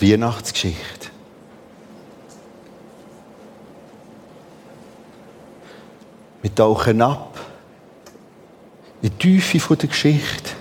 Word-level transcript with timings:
die 0.00 0.12
Weihnachtsgeschichte. 0.12 1.08
Wir 6.42 6.54
tauchen 6.54 7.02
ab 7.02 7.38
in 9.02 9.10
die 9.10 9.38
Tiefe 9.40 9.76
der 9.76 9.88
Geschichte 9.88 10.52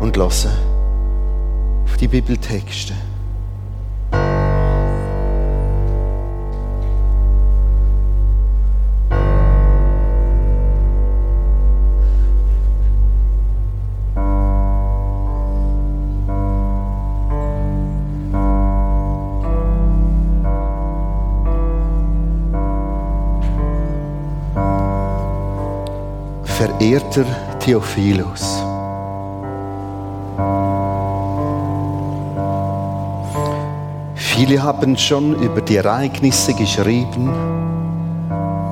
und 0.00 0.16
hören 0.16 0.52
auf 1.84 1.96
die 1.98 2.08
Bibeltexte. 2.08 2.94
Verehrter 26.86 27.24
Theophilus. 27.58 28.62
Viele 34.14 34.62
haben 34.62 34.96
schon 34.96 35.34
über 35.34 35.62
die 35.62 35.76
Ereignisse 35.76 36.54
geschrieben, 36.54 37.32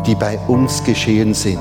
die 0.06 0.14
bei 0.14 0.38
uns 0.46 0.84
geschehen 0.84 1.34
sind. 1.34 1.58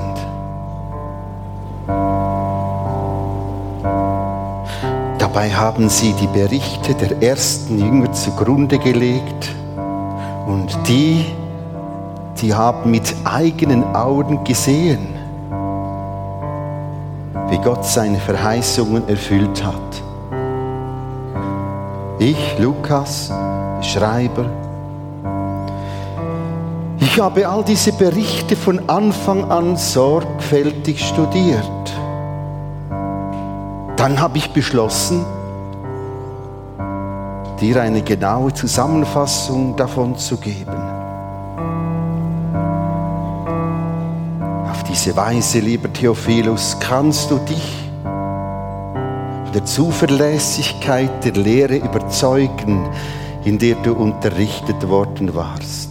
Dabei 5.18 5.50
haben 5.50 5.90
sie 5.90 6.14
die 6.22 6.28
Berichte 6.28 6.94
der 6.94 7.20
ersten 7.24 7.80
Jünger 7.80 8.14
zugrunde 8.14 8.78
gelegt 8.78 9.56
und 10.46 10.78
die, 10.88 11.26
die 12.40 12.54
haben 12.54 12.92
mit 12.92 13.16
eigenen 13.24 13.96
Augen 13.96 14.44
gesehen, 14.44 15.13
Gott 17.64 17.86
seine 17.86 18.20
Verheißungen 18.20 19.08
erfüllt 19.08 19.64
hat. 19.64 20.04
Ich, 22.20 22.60
Lukas, 22.60 23.32
Schreiber, 23.82 24.46
ich 27.00 27.20
habe 27.20 27.48
all 27.48 27.64
diese 27.64 27.92
Berichte 27.94 28.56
von 28.56 28.90
Anfang 28.90 29.52
an 29.52 29.78
sorgfältig 29.78 31.00
studiert. 31.06 31.94
Dann 33.98 34.20
habe 34.20 34.38
ich 34.40 34.50
beschlossen, 34.52 35.24
dir 37.62 37.82
eine 37.82 38.02
genaue 38.02 38.52
Zusammenfassung 38.54 39.76
davon 39.76 40.18
zu 40.18 40.38
geben. 40.38 40.76
Diese 44.94 45.16
Weise, 45.16 45.60
lieber 45.60 45.92
Theophilus, 45.92 46.78
kannst 46.80 47.32
du 47.32 47.40
dich 47.40 47.90
von 48.04 49.52
der 49.52 49.66
Zuverlässigkeit 49.66 51.26
der 51.26 51.34
Lehre 51.34 51.78
überzeugen, 51.78 52.88
in 53.44 53.58
der 53.58 53.74
du 53.78 53.94
unterrichtet 53.94 54.88
worden 54.88 55.34
warst. 55.34 55.90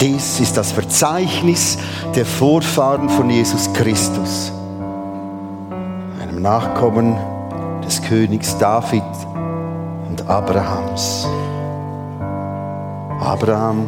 Dies 0.00 0.40
ist 0.40 0.56
das 0.56 0.72
Verzeichnis 0.72 1.78
der 2.16 2.26
Vorfahren 2.26 3.08
von 3.08 3.30
Jesus 3.30 3.72
Christus, 3.72 4.50
einem 6.20 6.42
Nachkommen 6.42 7.16
des 7.86 8.02
Königs 8.02 8.58
David 8.58 9.04
Abrahams. 10.32 11.28
Abraham, 13.20 13.86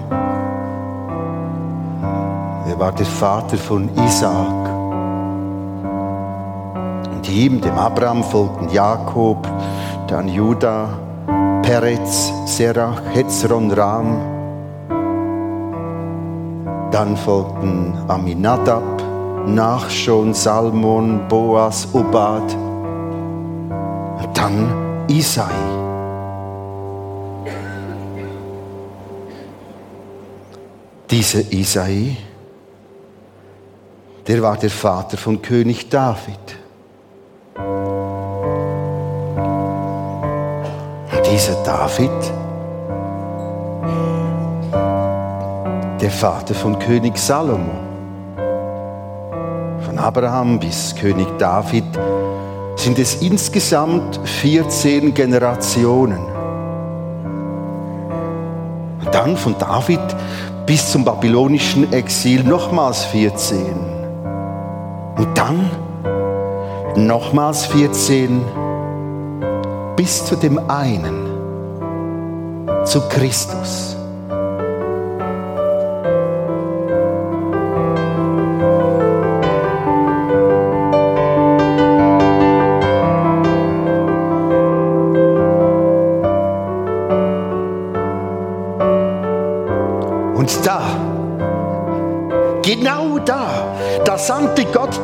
er 2.69 2.79
war 2.79 2.93
der 2.93 3.07
Vater 3.07 3.57
von 3.57 3.89
Isaak. 3.97 4.69
Und 7.15 7.31
ihm, 7.31 7.63
dem 7.63 7.79
Abraham, 7.79 8.23
folgten 8.23 8.69
Jakob, 8.69 9.49
dann 10.07 10.29
Judah, 10.29 10.89
Perez, 11.63 12.31
Serach, 12.45 13.01
Hezron, 13.15 13.71
Ram. 13.73 14.19
Dann 16.91 17.17
folgten 17.17 17.95
Aminadab, 18.09 19.03
Nachschon, 19.47 20.35
Salmon, 20.35 21.27
Boas, 21.27 21.89
Obad. 21.95 22.55
Und 24.21 24.37
dann 24.37 25.07
Isai. 25.09 25.74
Dieser 31.17 31.43
Isai, 31.53 32.17
der 34.27 34.43
war 34.43 34.57
der 34.57 34.69
Vater 34.69 35.17
von 35.17 35.41
König 35.41 35.89
David. 35.89 36.57
Und 41.13 41.23
dieser 41.31 41.63
David, 41.63 42.11
der 46.01 46.11
Vater 46.11 46.53
von 46.53 46.77
König 46.81 47.17
Salomo. 47.17 47.75
Von 49.87 49.97
Abraham 49.97 50.59
bis 50.59 50.97
König 50.97 51.29
David 51.39 51.85
sind 52.75 52.99
es 52.99 53.23
insgesamt 53.23 54.19
14 54.25 55.15
Generationen. 55.15 56.27
Und 58.99 59.15
dann 59.15 59.37
von 59.37 59.55
David 59.61 60.01
bis 60.67 60.91
zum 60.91 61.05
babylonischen 61.05 61.93
Exil 61.93 62.43
nochmals 62.43 63.05
14. 63.07 63.59
Und 65.17 65.29
dann 65.37 65.71
nochmals 66.97 67.67
14 67.67 68.41
bis 69.97 70.25
zu 70.25 70.37
dem 70.37 70.59
einen, 70.69 71.27
zu 72.85 73.01
Christus. 73.09 73.97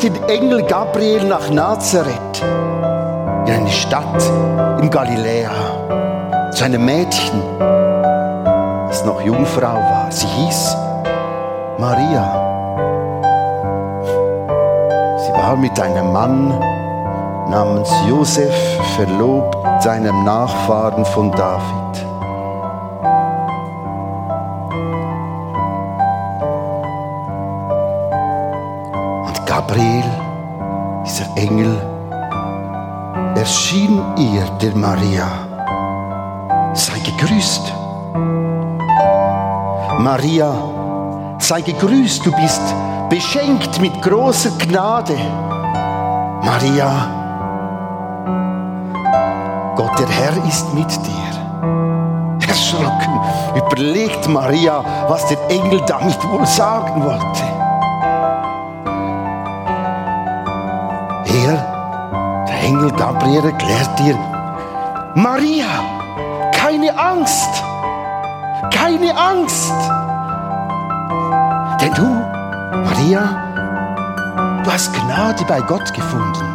Gott 0.00 0.16
den 0.16 0.28
Engel 0.31 0.62
Gabriel 0.62 1.25
nach 1.25 1.50
Nazareth, 1.50 2.43
in 3.47 3.53
eine 3.53 3.71
Stadt 3.71 4.22
in 4.81 4.88
Galiläa, 4.88 5.50
zu 6.53 6.65
einem 6.65 6.87
Mädchen, 6.87 7.43
das 8.88 9.05
noch 9.05 9.21
Jungfrau 9.21 9.75
war. 9.75 10.11
Sie 10.11 10.27
hieß 10.27 10.77
Maria. 11.78 12.25
Sie 15.19 15.33
war 15.33 15.56
mit 15.56 15.78
einem 15.78 16.12
Mann 16.12 16.49
namens 17.50 17.91
Josef 18.09 18.55
verlobt, 18.97 19.59
seinem 19.82 20.25
Nachfahren 20.25 21.05
von 21.05 21.31
David. 21.32 21.80
Der 34.58 34.75
Maria. 34.75 35.26
Sei 36.75 36.99
gegrüßt. 36.99 37.73
Maria, 39.99 40.52
sei 41.38 41.61
gegrüßt, 41.61 42.25
du 42.25 42.32
bist 42.32 42.62
beschenkt 43.08 43.81
mit 43.81 44.00
großer 44.02 44.50
Gnade. 44.58 45.17
Maria, 46.43 46.91
Gott 49.76 49.99
der 49.99 50.08
Herr 50.08 50.44
ist 50.47 50.73
mit 50.75 50.91
dir. 50.91 52.49
Erschrocken 52.49 53.20
überlegt 53.55 54.29
Maria, 54.29 54.82
was 55.08 55.26
der 55.26 55.38
Engel 55.50 55.81
damit 55.87 56.19
wohl 56.31 56.47
sagen 56.47 57.05
wollte. 57.05 57.61
Engel 62.70 62.93
Gabriel 62.93 63.44
erklärt 63.47 63.99
dir, 63.99 64.17
Maria, 65.15 65.67
keine 66.53 66.97
Angst, 66.97 67.65
keine 68.73 69.17
Angst. 69.17 69.73
Denn 71.81 71.93
du, 71.95 72.07
Maria, 72.85 74.62
du 74.62 74.71
hast 74.71 74.93
Gnade 74.95 75.45
bei 75.47 75.61
Gott 75.62 75.93
gefunden. 75.93 76.47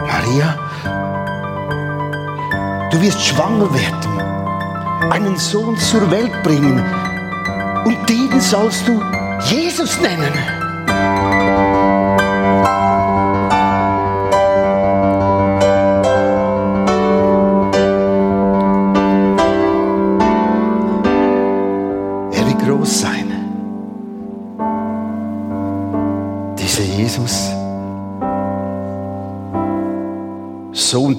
Maria, 0.00 0.54
du 2.90 3.00
wirst 3.00 3.24
schwanger 3.24 3.72
werden, 3.72 5.10
einen 5.10 5.36
Sohn 5.38 5.78
zur 5.78 6.10
Welt 6.10 6.42
bringen 6.42 6.84
und 7.86 8.06
den 8.06 8.38
sollst 8.38 8.86
du 8.86 9.02
Jesus 9.46 9.98
nennen. 10.02 10.59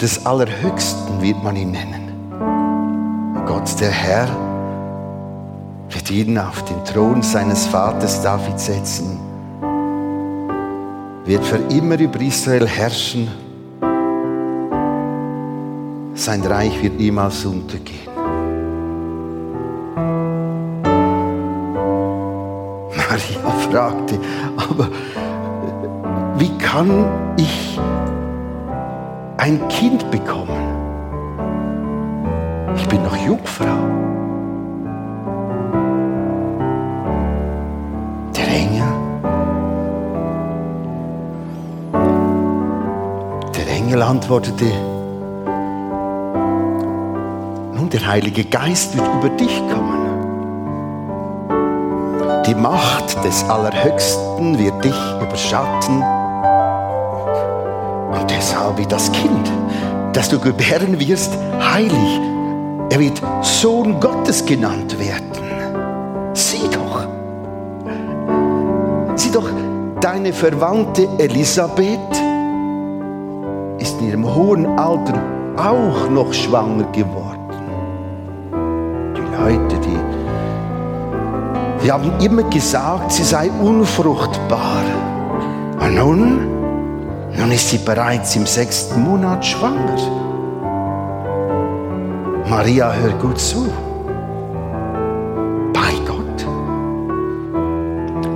Des 0.02 0.26
Allerhöchsten 0.26 1.22
wird 1.22 1.44
man 1.44 1.56
ihn 1.56 1.72
nennen. 1.72 2.12
Gott 3.46 3.80
der 3.80 3.92
Herr 3.92 4.28
wird 5.90 6.10
ihn 6.10 6.38
auf 6.40 6.64
den 6.66 6.84
Thron 6.86 7.22
seines 7.22 7.68
Vaters 7.68 8.22
David 8.22 8.60
setzen, 8.60 9.20
wird 11.26 11.46
für 11.46 11.58
immer 11.74 12.00
über 12.00 12.20
Israel 12.20 12.68
herrschen. 12.68 13.30
Sein 16.16 16.42
Reich 16.44 16.82
wird 16.82 16.98
niemals 16.98 17.46
untergehen. 17.46 18.11
Ein 29.42 29.68
Kind 29.70 30.12
bekommen. 30.12 30.62
Ich 32.76 32.88
bin 32.88 33.02
noch 33.02 33.18
Jungfrau. 33.18 33.66
Der 38.38 38.48
Engel, 38.48 38.94
der 43.56 43.68
Engel 43.68 44.04
antwortete, 44.04 44.66
nun 47.74 47.90
der 47.92 48.06
Heilige 48.08 48.46
Geist 48.46 48.96
wird 48.96 49.08
über 49.08 49.30
dich 49.30 49.58
kommen. 49.74 50.02
Die 52.46 52.54
Macht 52.54 53.24
des 53.24 53.44
Allerhöchsten 53.50 54.60
wird 54.60 54.86
dich 54.86 55.00
überschatten 55.20 56.21
deshalb 58.42 58.78
wird 58.80 58.92
das 58.92 59.12
Kind, 59.12 59.52
das 60.14 60.30
du 60.30 60.40
gebären 60.40 61.00
wirst, 61.00 61.32
heilig. 61.60 62.20
Er 62.90 63.00
wird 63.00 63.22
Sohn 63.42 64.00
Gottes 64.00 64.44
genannt 64.46 64.98
werden. 65.00 65.32
Sieh 66.34 66.68
doch, 66.74 67.08
sieh 69.16 69.32
doch, 69.32 69.48
deine 70.02 70.34
Verwandte 70.34 71.08
Elisabeth 71.20 72.00
ist 73.78 74.02
in 74.02 74.10
ihrem 74.10 74.36
hohen 74.36 74.66
Alter 74.80 75.22
auch 75.58 76.10
noch 76.10 76.34
schwanger 76.34 76.86
geworden. 76.92 77.38
Die 79.16 79.22
Leute, 79.38 79.76
die, 79.86 80.00
die 81.84 81.92
haben 81.92 82.12
immer 82.20 82.44
gesagt, 82.44 83.12
sie 83.12 83.24
sei 83.24 83.52
unfruchtbar. 83.62 84.84
Und 85.80 85.96
nun 85.96 86.51
nun 87.38 87.52
ist 87.52 87.70
sie 87.70 87.78
bereits 87.80 88.36
im 88.36 88.46
sechsten 88.46 89.02
Monat 89.02 89.46
schwanger. 89.46 89.98
Maria, 92.50 92.92
hör 92.92 93.12
gut 93.14 93.40
zu. 93.40 93.72
Bei 95.74 95.94
Gott. 96.06 96.46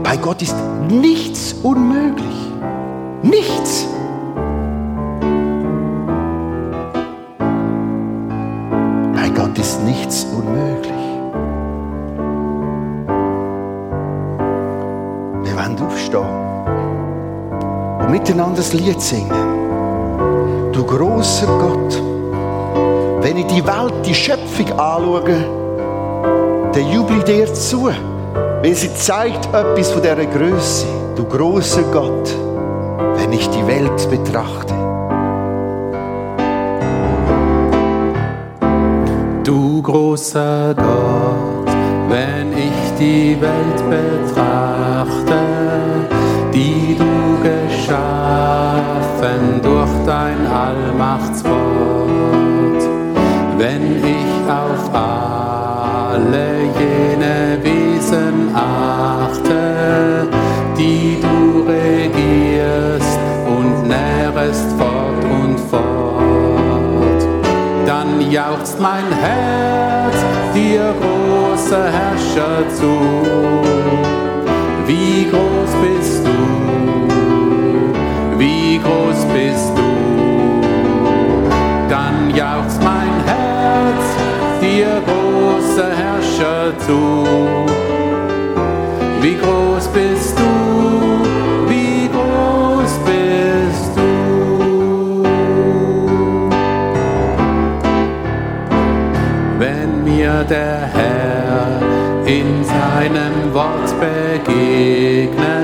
Bei 0.04 0.18
Gott 0.18 0.42
ist 0.42 0.56
nichts 0.90 1.54
unmöglich. 1.64 2.52
Nichts. 3.22 3.85
Das 18.66 18.74
Lied 18.74 19.00
singen. 19.00 20.72
Du 20.72 20.84
großer 20.84 21.46
Gott, 21.46 22.02
wenn 23.22 23.38
ich 23.38 23.46
die 23.46 23.64
Welt, 23.66 23.94
die 24.06 24.16
Schöpfung 24.16 24.72
anschaue, 24.72 25.22
dann 26.74 26.92
jubel 26.92 27.18
ich 27.20 27.24
dir 27.26 27.54
zu, 27.54 27.90
weil 28.62 28.74
sie 28.74 28.94
zeigt 28.96 29.46
etwas 29.54 29.92
von 29.92 30.02
dieser 30.02 30.26
Größe. 30.26 30.88
Du 31.16 31.26
großer 31.26 31.84
Gott, 31.94 32.36
wenn 33.18 33.34
ich 33.34 33.48
die 33.50 33.68
Welt 33.68 34.10
betrachte. 34.10 34.74
Du 39.44 39.82
großer 39.84 40.74
Gott, 40.76 41.76
wenn 42.10 42.52
ich 42.52 42.98
die 43.00 43.38
Welt 43.40 43.82
betrachte, 43.90 45.36
die 46.52 46.96
du 46.98 47.15
geschaffen 47.46 49.42
durch 49.62 49.94
dein 50.06 50.40
Allmachtswort. 50.48 51.54
Wenn 53.58 53.86
ich 53.98 54.34
auf 54.50 54.84
alle 54.94 56.48
jene 56.82 57.38
Wesen 57.62 58.36
achte, 58.56 60.28
die 60.78 61.22
du 61.22 61.38
regierst 61.72 63.20
und 63.56 63.74
nährest 63.88 64.70
fort 64.80 65.24
und 65.40 65.58
fort, 65.70 67.22
dann 67.86 68.10
jauchzt 68.32 68.80
mein 68.80 69.08
Herz 69.22 70.18
dir 70.54 70.94
große 71.02 71.82
Herrscher 71.98 72.58
zu. 72.80 72.94
Wie 74.88 75.28
groß 75.32 75.65
groß 79.16 79.26
bist 79.34 79.72
du. 79.78 80.62
Dann 81.90 82.36
jauchzt 82.36 82.82
mein 82.84 83.14
Herz 83.26 84.06
dir 84.62 85.02
große 85.08 85.86
Herrscher 85.96 86.78
zu. 86.80 87.26
Wie 89.22 89.36
groß 89.36 89.88
bist 89.88 90.38
du, 90.38 90.44
wie 91.70 92.10
groß 92.10 93.00
bist 93.06 93.92
du. 93.96 95.24
Wenn 99.58 100.04
mir 100.04 100.44
der 100.44 100.90
Herr 100.94 101.82
in 102.26 102.64
seinem 102.64 103.54
Wort 103.54 103.94
begegnet, 104.00 105.55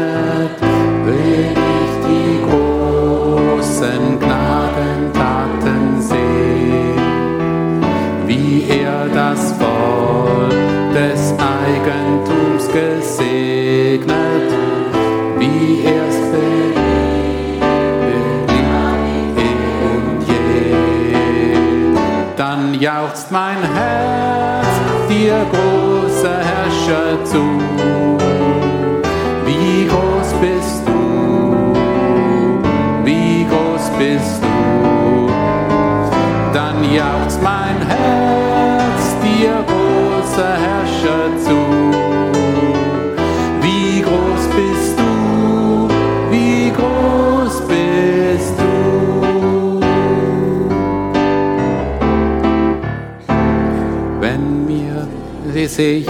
Mir 55.72 55.75
sehe 55.75 56.04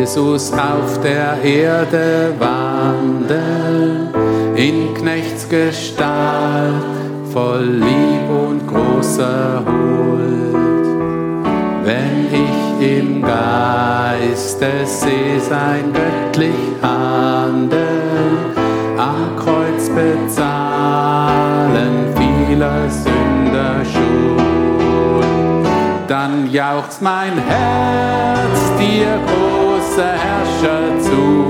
Jesus 0.00 0.52
auf 0.52 1.00
der 1.02 1.40
Erde 1.40 2.34
wandeln, 2.38 4.08
in 4.56 4.92
Knechtsgestalt, 4.94 6.74
voll 7.32 7.64
Lieb 7.64 8.28
und 8.28 8.66
großer 8.66 9.62
Huld. 9.64 10.86
Wenn 11.84 12.26
ich 12.32 12.98
im 12.98 13.22
Geiste 13.22 14.84
sehe 14.84 15.38
sein 15.40 15.92
göttlich 15.92 16.54
Handeln, 16.82 17.89
jauchzt 26.52 27.00
mein 27.00 27.38
Herz 27.38 28.78
dir 28.78 29.18
große 29.26 30.04
Herrscher 30.04 31.00
zu. 31.00 31.49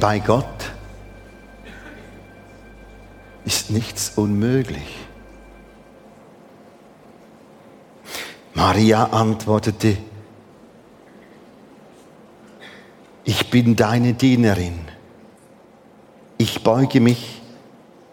Bei 0.00 0.18
Gott 0.18 0.46
ist 3.44 3.70
nichts 3.70 4.12
unmöglich. 4.16 4.96
Maria 8.54 9.04
antwortete, 9.04 9.98
ich 13.24 13.50
bin 13.50 13.76
deine 13.76 14.14
Dienerin, 14.14 14.78
ich 16.38 16.64
beuge 16.64 17.00
mich 17.00 17.42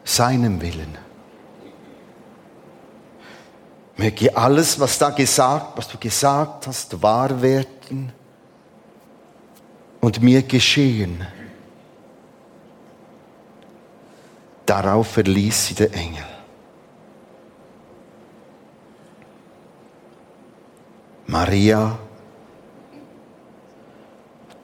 seinem 0.04 0.62
Willen. 0.62 0.98
Möge 3.96 4.36
alles, 4.36 4.78
was 4.78 5.00
da 5.00 5.12
gesagt, 5.12 5.78
was 5.78 5.88
du 5.88 5.98
gesagt 5.98 6.68
hast, 6.68 7.02
wahr 7.02 7.42
werden 7.42 8.12
und 10.02 10.22
mir 10.22 10.44
geschehen. 10.44 11.26
Darauf 14.68 15.08
verließ 15.08 15.68
sie 15.68 15.76
der 15.76 15.94
Engel. 15.94 16.26
Maria 21.26 21.98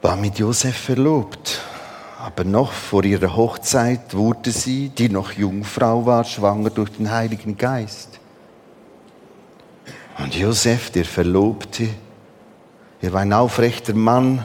war 0.02 0.16
mit 0.16 0.38
Josef 0.38 0.76
verlobt, 0.76 1.58
aber 2.20 2.44
noch 2.44 2.70
vor 2.70 3.02
ihrer 3.04 3.34
Hochzeit 3.34 4.12
wurde 4.12 4.50
sie, 4.50 4.90
die 4.90 5.08
noch 5.08 5.32
Jungfrau 5.32 6.04
war, 6.04 6.24
schwanger 6.24 6.68
durch 6.68 6.90
den 6.90 7.10
Heiligen 7.10 7.56
Geist. 7.56 8.20
Und 10.18 10.34
Josef, 10.34 10.90
der 10.90 11.06
Verlobte, 11.06 11.88
er 13.00 13.12
war 13.14 13.22
ein 13.22 13.32
aufrechter 13.32 13.94
Mann, 13.94 14.44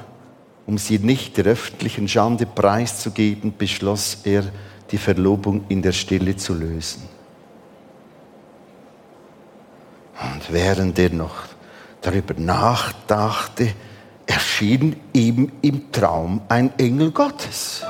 um 0.65 0.77
sie 0.77 0.99
nicht 0.99 1.35
der 1.35 1.47
öffentlichen 1.47 2.07
Schande 2.07 2.45
preiszugeben, 2.45 3.53
beschloss 3.57 4.19
er, 4.23 4.45
die 4.91 4.97
Verlobung 4.97 5.65
in 5.69 5.81
der 5.81 5.91
Stille 5.91 6.35
zu 6.35 6.53
lösen. 6.53 7.03
Und 10.21 10.51
während 10.51 10.99
er 10.99 11.11
noch 11.11 11.45
darüber 12.01 12.33
nachdachte, 12.33 13.73
erschien 14.25 14.95
ihm 15.13 15.51
im 15.61 15.91
Traum 15.91 16.41
ein 16.49 16.71
Engel 16.77 17.11
Gottes. 17.11 17.83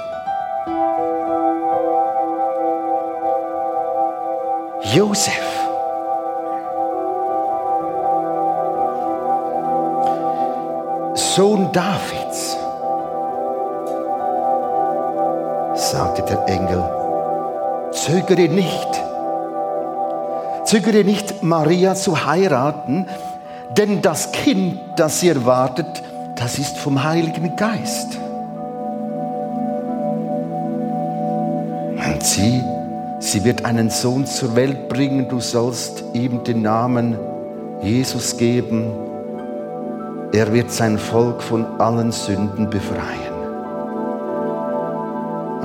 Josef. 4.94 5.50
Sohn 11.36 11.72
Davids, 11.72 12.58
sagte 15.92 16.22
der 16.22 16.48
Engel, 16.48 16.84
zögere 17.92 18.48
nicht, 18.48 19.02
zögere 20.66 21.04
nicht, 21.04 21.42
Maria 21.42 21.96
zu 21.96 22.26
heiraten, 22.26 23.08
denn 23.76 24.02
das 24.02 24.32
Kind, 24.32 24.80
das 24.98 25.20
sie 25.20 25.30
erwartet, 25.30 26.04
das 26.36 26.60
ist 26.60 26.78
vom 26.78 27.04
Heiligen 27.04 27.56
Geist. 27.56 28.18
Und 32.06 32.24
sie, 32.24 32.64
sie 33.20 33.44
wird 33.44 33.66
einen 33.66 33.90
Sohn 33.90 34.26
zur 34.26 34.56
Welt 34.56 34.90
bringen, 34.90 35.28
du 35.28 35.40
sollst 35.40 36.04
ihm 36.14 36.44
den 36.44 36.62
Namen 36.62 37.18
Jesus 37.82 38.38
geben. 38.38 38.92
Er 40.34 40.54
wird 40.54 40.72
sein 40.72 41.00
Volk 41.00 41.42
von 41.42 41.66
allen 41.80 42.12
Sünden 42.12 42.70
befreien. 42.70 43.29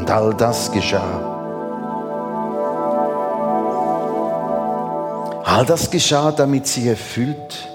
Und 0.05 0.11
all 0.11 0.35
das 0.35 0.71
geschah. 0.71 1.01
All 5.47 5.65
das 5.65 5.91
geschah, 5.91 6.31
damit 6.31 6.67
sie 6.67 6.91
erfüllt, 6.91 7.67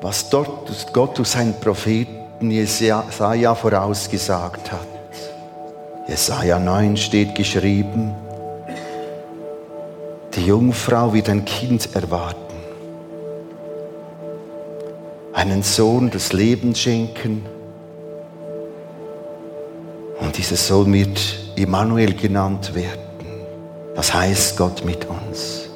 was 0.00 0.30
dort 0.30 0.92
Gott 0.92 1.18
durch 1.18 1.30
seinen 1.30 1.54
Propheten 1.54 2.52
Jesaja 2.52 3.56
vorausgesagt 3.56 4.70
hat. 4.70 4.86
Jesaja 6.06 6.60
9 6.60 6.96
steht 6.96 7.34
geschrieben, 7.34 8.14
die 10.36 10.46
Jungfrau 10.46 11.12
wird 11.12 11.28
ein 11.28 11.44
Kind 11.44 11.92
erwarten, 11.92 12.54
einen 15.32 15.64
Sohn 15.64 16.08
des 16.08 16.32
Lebens 16.32 16.78
schenken 16.78 17.44
und 20.20 20.38
dieser 20.38 20.54
Sohn 20.54 20.92
wird 20.92 21.47
Immanuel 21.58 22.14
genannt 22.14 22.74
werden. 22.74 23.00
Das 23.94 24.14
heißt 24.14 24.56
Gott 24.56 24.84
mit 24.84 25.04
uns. 25.06 25.68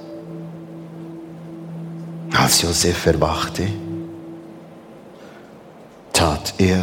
Als 2.32 2.62
Josef 2.62 3.06
erwachte, 3.06 3.66
tat 6.12 6.54
er, 6.58 6.82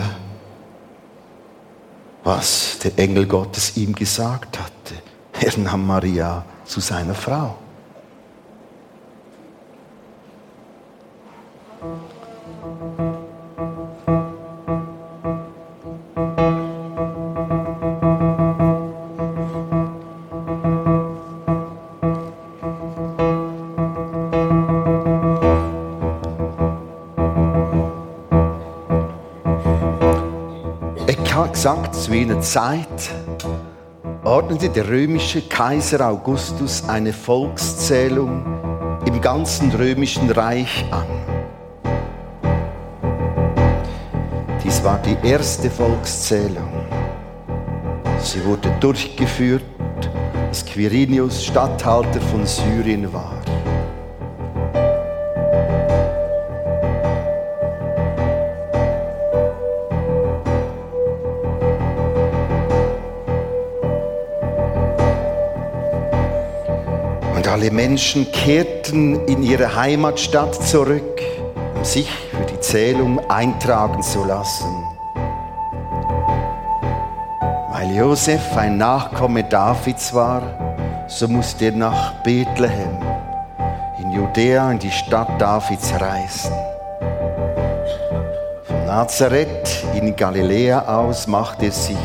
was 2.23 2.79
der 2.83 2.97
Engel 2.99 3.25
Gottes 3.25 3.77
ihm 3.77 3.95
gesagt 3.95 4.59
hatte. 4.59 4.95
Er 5.41 5.57
nahm 5.57 5.87
Maria 5.87 6.43
zu 6.65 6.81
seiner 6.81 7.15
Frau. 7.15 7.57
aus 32.09 32.11
Wiener 32.11 32.41
Zeit 32.41 33.11
ordnete 34.23 34.69
der 34.69 34.87
römische 34.87 35.41
Kaiser 35.41 36.07
Augustus 36.07 36.83
eine 36.87 37.13
Volkszählung 37.13 38.43
im 39.05 39.21
ganzen 39.21 39.71
römischen 39.71 40.29
Reich 40.31 40.85
an. 40.91 41.05
Dies 44.63 44.83
war 44.83 44.99
die 44.99 45.17
erste 45.27 45.69
Volkszählung. 45.69 46.69
Sie 48.19 48.43
wurde 48.43 48.71
durchgeführt, 48.79 49.63
als 50.47 50.65
Quirinius 50.65 51.45
Statthalter 51.45 52.21
von 52.21 52.45
Syrien 52.45 53.11
war. 53.13 53.38
Und 67.39 67.47
alle 67.47 67.71
Menschen 67.71 68.29
kehrten 68.33 69.25
in 69.25 69.43
ihre 69.43 69.73
Heimatstadt 69.73 70.53
zurück, 70.55 71.21
um 71.73 71.85
sich 71.85 72.11
für 72.11 72.45
die 72.53 72.59
Zählung 72.59 73.17
eintragen 73.29 74.03
zu 74.03 74.25
lassen. 74.25 74.67
Weil 77.71 77.95
Josef 77.95 78.41
ein 78.57 78.77
Nachkomme 78.77 79.45
Davids 79.45 80.13
war, 80.13 80.41
so 81.07 81.29
musste 81.29 81.67
er 81.67 81.71
nach 81.71 82.11
Bethlehem 82.23 82.97
in 83.99 84.11
Judäa 84.11 84.69
in 84.73 84.79
die 84.79 84.91
Stadt 84.91 85.29
Davids 85.39 85.93
reisen. 85.93 86.51
Von 88.65 88.85
Nazareth 88.85 89.85
in 89.95 90.13
Galiläa 90.13 90.81
aus 90.81 91.25
machte 91.25 91.67
er 91.67 91.71
sich 91.71 91.95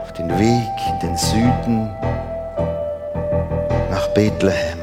auf 0.00 0.12
den 0.12 0.30
Weg 0.38 0.70
in 0.92 1.08
den 1.08 1.16
Süden 1.16 1.97
Bethlehem. 4.18 4.80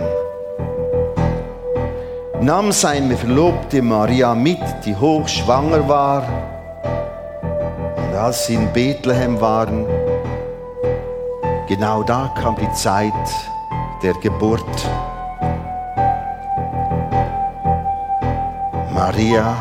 Nahm 2.39 2.71
seine 2.71 3.17
Verlobte 3.17 3.81
Maria 3.81 4.33
mit, 4.33 4.63
die 4.85 4.95
hochschwanger 4.95 5.89
war. 5.89 6.23
Und 7.97 8.15
als 8.15 8.45
sie 8.45 8.53
in 8.53 8.71
Bethlehem 8.71 9.41
waren, 9.41 9.85
genau 11.67 12.01
da 12.03 12.33
kam 12.39 12.55
die 12.55 12.71
Zeit 12.71 13.11
der 14.01 14.13
Geburt. 14.23 14.89
Maria, 18.93 19.53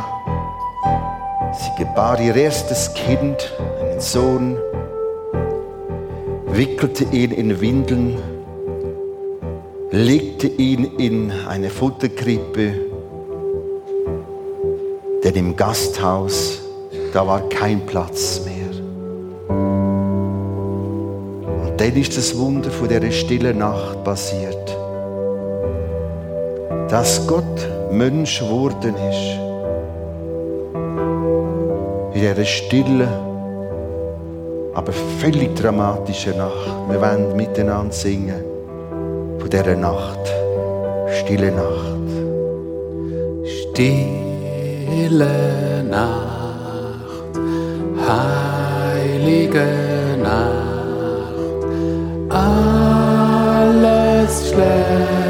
sie 1.53 1.83
gebar 1.83 2.21
ihr 2.21 2.37
erstes 2.37 2.95
Kind, 2.95 3.53
einen 3.83 3.99
Sohn, 3.99 4.57
wickelte 6.47 7.03
ihn 7.11 7.33
in 7.33 7.61
Windeln, 7.61 8.34
legte 9.95 10.49
ihn 10.49 10.99
in 10.99 11.31
eine 11.47 11.71
Futterkrippe, 11.71 12.75
denn 15.23 15.35
im 15.37 15.55
Gasthaus, 15.55 16.61
da 17.13 17.25
war 17.25 17.49
kein 17.49 17.87
Platz 17.87 18.43
mehr. 18.45 18.55
Und 21.47 21.81
dann 21.81 21.97
ist 21.97 22.17
das 22.17 22.37
Wunder 22.37 22.73
von 22.73 22.89
der 22.89 23.09
stillen 23.13 23.59
Nacht 23.59 24.03
passiert, 24.03 24.77
dass 26.89 27.25
Gott 27.29 27.69
Mensch 27.93 28.41
geworden 28.41 28.97
ist. 28.97 29.39
In 32.17 32.21
dieser 32.21 32.45
stillen, 32.45 33.09
aber 34.75 34.93
völlig 35.21 35.55
dramatischen 35.55 36.37
Nacht. 36.37 36.89
Wir 36.89 37.01
wollen 37.01 37.37
miteinander 37.37 37.93
singen 37.93 38.54
dieser 39.55 39.77
Nacht, 39.77 40.27
stille 41.19 41.53
Nacht. 41.53 42.11
Stille 43.45 45.27
Nacht, 45.89 47.39
heilige 48.09 49.67
Nacht, 50.23 51.63
alles 52.31 54.49
schläft, 54.49 55.24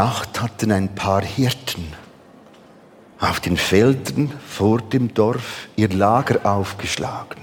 Nacht 0.00 0.40
hatten 0.40 0.72
ein 0.72 0.94
paar 0.94 1.20
Hirten 1.20 1.92
auf 3.20 3.38
den 3.38 3.58
Feldern 3.58 4.32
vor 4.48 4.80
dem 4.80 5.12
Dorf 5.12 5.68
ihr 5.76 5.90
Lager 5.90 6.38
aufgeschlagen. 6.42 7.42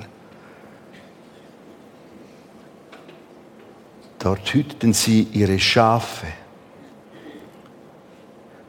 Dort 4.17 4.51
hüteten 4.51 4.91
sie 4.93 5.27
ihre 5.33 5.59
Schafe. 5.59 6.25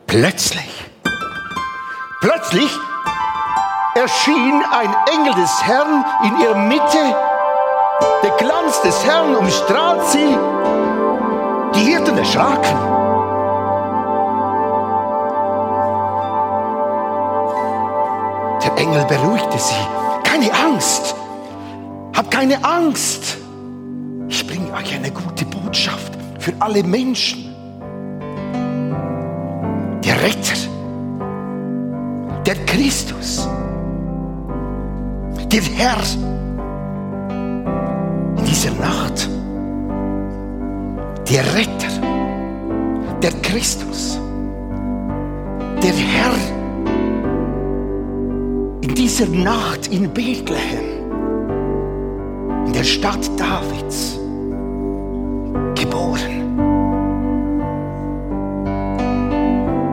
Plötzlich, 0.07 0.85
plötzlich 2.20 2.70
erschien 3.94 4.62
ein 4.70 4.94
Engel 5.14 5.33
des 5.33 5.62
Herrn 5.62 6.05
in 6.24 6.40
ihrer 6.42 6.59
Mitte. 6.59 7.16
Der 8.22 8.33
Glanz 8.33 8.83
des 8.83 9.03
Herrn 9.07 9.35
umstrahlt 9.35 10.07
sie. 10.09 10.37
Die 11.74 11.90
Hirten 11.90 12.18
erschraken. 12.18 12.97
Der 18.68 18.76
Engel 18.76 19.04
beruhigte 19.07 19.59
sie. 19.59 19.74
Keine 20.24 20.52
Angst. 20.52 21.14
Hab 22.14 22.31
keine 22.31 22.62
Angst. 22.62 23.38
Ich 24.28 24.46
bringe 24.46 24.70
euch 24.74 24.94
eine 24.94 25.11
gute 25.11 25.46
Botschaft 25.46 26.12
für 26.38 26.52
alle 26.59 26.83
Menschen. 26.83 27.54
Der 30.04 30.20
Retter, 30.20 30.59
der 32.44 32.57
Christus, 32.66 33.48
der 35.50 35.62
Herr 35.62 36.02
in 38.37 38.44
dieser 38.44 38.72
Nacht, 38.72 39.31
der 41.31 41.42
Retter, 41.54 41.88
der 43.22 43.33
Christus, 43.40 44.20
der 45.83 45.92
Herr 45.94 46.58
dieser 49.09 49.31
Nacht 49.31 49.87
in 49.87 50.12
Bethlehem, 50.12 51.01
in 52.66 52.73
der 52.75 52.85
Stadt 52.85 53.27
Davids, 53.40 54.18
geboren. 55.75 56.42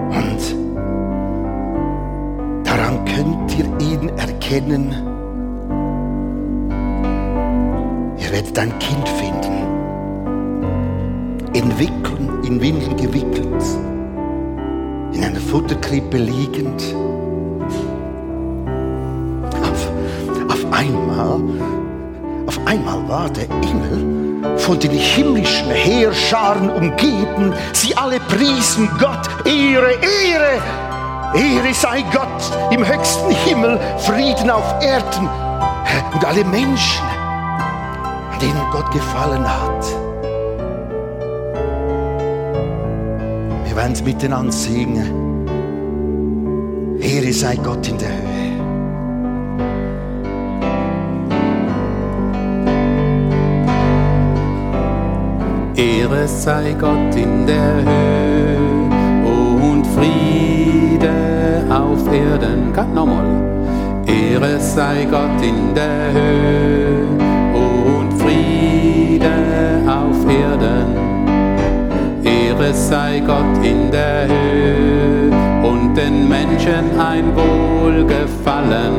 Und 0.10 0.56
daran 2.66 3.06
könnt 3.06 3.58
ihr 3.58 3.66
ihn 3.80 4.10
erkennen. 4.18 4.94
Ihr 8.18 8.32
werdet 8.34 8.60
ein 8.60 8.78
Kind 8.80 9.08
finden, 9.08 9.56
in 11.54 11.80
Wickeln, 11.80 12.44
in 12.44 12.60
Windeln 12.60 12.98
gewickelt, 12.98 13.64
in 15.14 15.24
einer 15.24 15.40
Futterkrippe 15.40 16.18
liegend. 16.18 16.84
Der 23.30 23.50
Engel 23.50 24.58
von 24.58 24.80
den 24.80 24.92
himmlischen 24.92 25.72
Heerscharen 25.72 26.70
umgeben. 26.70 27.54
Sie 27.74 27.96
alle 27.96 28.20
priesen 28.20 28.90
Gott, 29.00 29.28
Ehre, 29.46 29.94
Ehre. 30.02 30.62
Ehre 31.34 31.74
sei 31.74 32.04
Gott 32.14 32.72
im 32.72 32.86
höchsten 32.86 33.32
Himmel, 33.32 33.80
Frieden 34.00 34.50
auf 34.50 34.82
Erden 34.82 35.30
und 36.14 36.26
alle 36.26 36.46
Menschen, 36.46 37.06
an 38.32 38.40
denen 38.40 38.72
Gott 38.72 38.90
gefallen 38.92 39.46
hat. 39.46 39.86
Wir 43.66 43.76
werden 43.76 43.94
es 43.94 44.04
miteinander 44.04 44.54
singen. 44.54 45.46
Ehre 47.02 47.34
sei 47.34 47.58
Gott 47.58 47.88
in 47.88 47.98
der 47.98 48.10
Höhe. 48.10 48.25
Ehre 55.78 56.26
sei 56.26 56.74
Gott 56.80 57.16
in 57.16 57.46
der 57.46 57.84
Höhe 57.84 58.90
und 59.62 59.86
Friede 59.88 61.66
auf 61.70 62.08
Erden. 62.14 62.72
Kann 62.74 62.94
nochmal. 62.94 63.26
Ehre 64.06 64.58
sei 64.60 65.06
Gott 65.12 65.42
in 65.42 65.76
der 65.76 66.14
Höhe 66.14 67.06
und 67.54 68.14
Friede 68.22 69.34
auf 69.86 70.16
Erden. 70.32 70.96
Ehre 72.24 72.74
sei 72.74 73.22
Gott 73.26 73.58
in 73.62 73.92
der 73.92 74.28
Höhe 74.28 75.32
und 75.62 75.94
den 75.96 76.30
Menschen 76.30 76.98
ein 76.98 77.36
Wohlgefallen. 77.36 78.94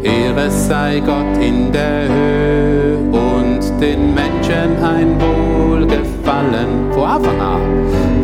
Ehre 0.00 0.48
sei 0.48 1.00
Gott 1.04 1.42
in 1.42 1.72
der 1.72 2.08
Höhe 2.08 2.83
den 3.84 4.14
Menschen 4.14 4.82
ein 4.82 5.20
Wohlgefallen. 5.20 6.90
Vor 6.92 7.06
Anfang 7.06 7.40
an. 7.40 7.60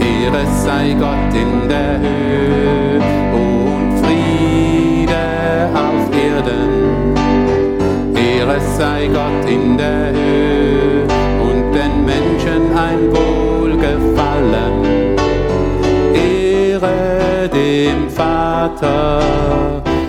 Ehre 0.01 0.45
sei 0.65 0.95
Gott 0.99 1.33
in 1.35 1.69
der 1.69 1.93
Höhe 2.05 3.01
und 3.47 3.89
Friede 4.03 5.25
auf 5.87 6.05
Erden. 6.27 7.15
Ehre 8.17 8.59
sei 8.79 9.09
Gott 9.09 9.43
in 9.57 9.77
der 9.77 10.13
Höhe 10.17 11.03
und 11.49 11.65
den 11.79 11.95
Menschen 12.13 12.63
ein 12.87 13.01
Wohlgefallen. 13.17 14.75
Ehre 16.15 17.51
dem 17.53 18.09
Vater, 18.09 19.21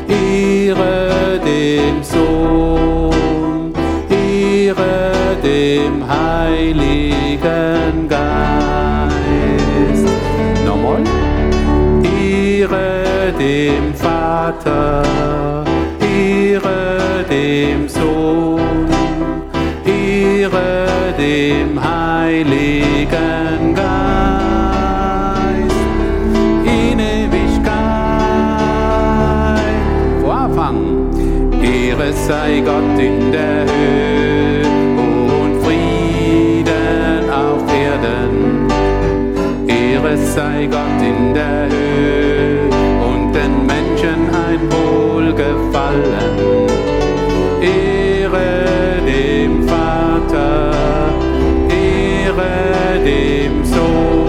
Ehre 0.08 1.40
dem 1.44 2.02
Sohn, 2.04 3.74
Ehre 4.10 5.01
dem 5.82 6.08
Heiligen 6.08 8.08
Geist. 8.08 10.08
Nochmal. 10.66 11.04
Ehre 12.04 13.34
dem 13.40 13.94
Vater, 13.96 15.04
Ehre 16.00 17.26
dem 17.30 17.90
Sohn, 17.90 18.88
Ehre 19.86 20.88
dem 21.18 21.84
Heiligen 21.84 23.76
Geist. 23.76 23.92
Sei 32.28 32.62
Gott 32.62 33.00
in 33.00 33.32
der 33.32 33.66
Höhe 33.66 34.11
sei 40.36 40.66
Gott 40.66 41.02
in 41.02 41.34
der 41.34 41.68
Höhe 41.70 42.70
und 43.06 43.34
den 43.34 43.66
Menschen 43.66 44.30
ein 44.48 44.62
Wohlgefallen. 44.72 46.36
Ehre 47.62 49.02
dem 49.06 49.68
Vater, 49.68 50.72
Ehre 51.70 53.04
dem 53.04 53.66
Sohn, 53.66 54.21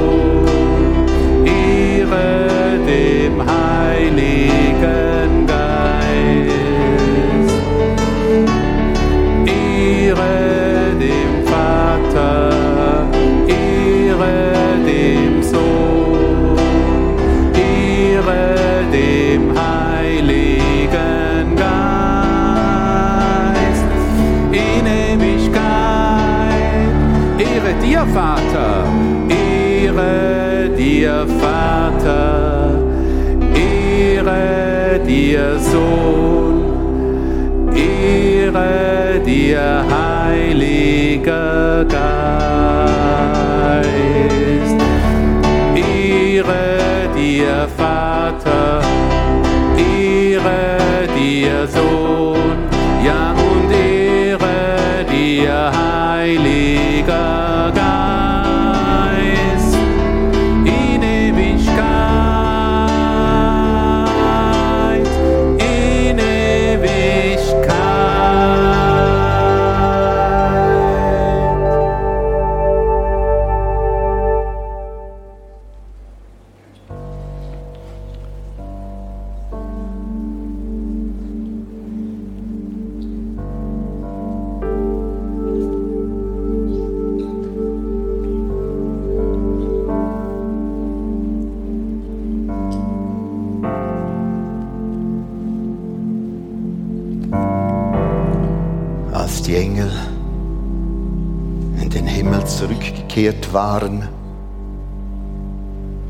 waren, 103.53 104.09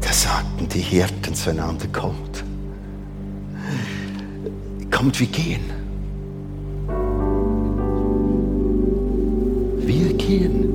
da 0.00 0.12
sagten 0.12 0.68
die 0.68 0.80
Hirten 0.80 1.34
zueinander, 1.34 1.86
kommt, 1.92 2.44
kommt, 4.90 5.18
wir 5.18 5.26
gehen. 5.26 5.64
Wir 9.78 10.14
gehen. 10.14 10.68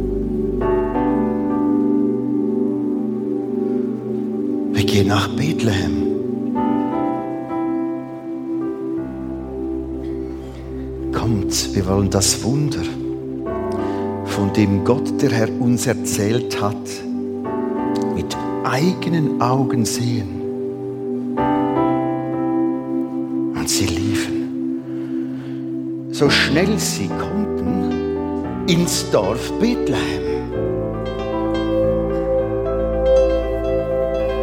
Wir 4.74 4.86
gehen 4.86 5.08
nach 5.08 5.28
Bethlehem. 5.30 6.08
Kommt, 11.14 11.76
wir 11.76 11.88
wollen 11.88 12.10
das 12.10 12.44
Wunder, 12.44 12.84
von 14.38 14.54
dem 14.54 14.86
Gott, 14.86 15.20
der 15.20 15.32
Herr, 15.32 15.50
uns 15.60 15.88
erzählt 15.88 16.62
hat, 16.62 16.76
mit 18.14 18.38
eigenen 18.64 19.42
Augen 19.42 19.84
sehen. 19.84 21.36
Und 23.56 23.68
sie 23.68 23.88
liefen, 23.88 24.78
so 26.12 26.30
schnell 26.30 26.78
sie 26.78 27.08
konnten, 27.08 28.68
ins 28.68 29.10
Dorf 29.10 29.52
Bethlehem. 29.54 30.52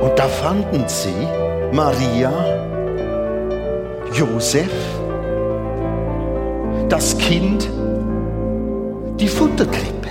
Und 0.02 0.18
da 0.18 0.26
fanden 0.26 0.82
sie 0.88 1.28
Maria, 1.72 2.32
Josef, 4.12 4.72
das 6.88 7.16
Kind, 7.18 7.70
Futterkrippe. 9.34 10.10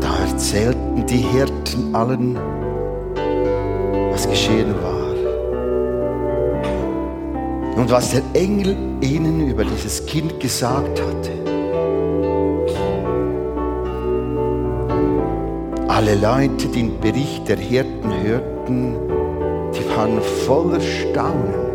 Da 0.00 0.30
erzählten 0.30 1.06
die 1.06 1.24
Hirten 1.32 1.94
allen, 1.94 2.38
was 4.10 4.28
geschehen 4.28 4.74
war. 4.82 5.06
Und 7.76 7.90
was 7.90 8.10
der 8.10 8.22
Engel 8.34 8.76
ihnen 9.00 9.48
über 9.48 9.64
dieses 9.64 10.04
Kind 10.04 10.38
gesagt 10.38 11.00
hatte. 11.00 11.32
Alle 15.88 16.14
Leute, 16.14 16.68
die 16.68 16.68
den 16.68 17.00
Bericht 17.00 17.48
der 17.48 17.56
Hirten 17.56 18.10
hörten, 18.22 18.94
die 19.74 19.96
waren 19.96 20.20
voller 20.46 20.80
Staunen. 20.80 21.65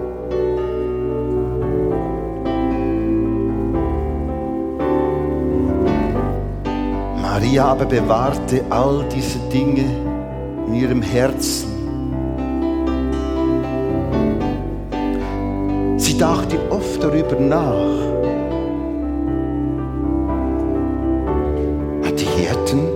Maria 7.52 7.66
aber 7.66 7.84
bewahrte 7.84 8.64
all 8.70 9.04
diese 9.14 9.38
Dinge 9.52 9.84
in 10.68 10.74
ihrem 10.74 11.02
Herzen. 11.02 11.68
Sie 15.98 16.18
dachte 16.18 16.58
oft 16.70 17.04
darüber 17.04 17.38
nach. 17.38 17.92
Die 22.18 22.26
Hirten, 22.26 22.88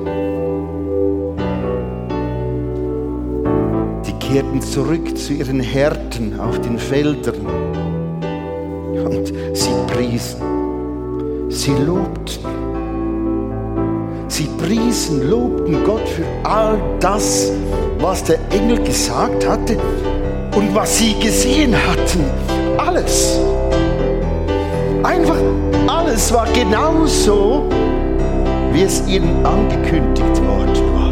die 4.05 4.13
kehrten 4.25 4.61
zurück 4.61 5.17
zu 5.17 5.33
ihren 5.33 5.59
Härten 5.59 6.39
auf 6.39 6.61
den 6.61 6.79
Feldern. 6.79 7.45
Und 9.03 9.33
sie 9.53 9.73
priesen, 9.87 10.39
sie 11.49 11.73
lobten. 11.73 12.64
Sie 14.37 14.49
priesen, 14.57 15.29
lobten 15.29 15.81
Gott 15.85 16.05
für 16.09 16.25
all 16.43 16.77
das, 16.99 17.53
was 17.99 18.21
der 18.21 18.37
Engel 18.49 18.83
gesagt 18.83 19.47
hatte 19.47 19.77
und 20.53 20.75
was 20.75 20.97
sie 20.97 21.17
gesehen 21.21 21.73
hatten. 21.73 22.25
Alles. 22.77 23.39
Einfach 25.03 25.37
alles 25.87 26.33
war 26.33 26.47
genauso, 26.51 27.69
wie 28.73 28.81
es 28.81 29.07
ihnen 29.07 29.45
angekündigt 29.45 30.45
worden 30.45 30.93
war. 30.93 31.04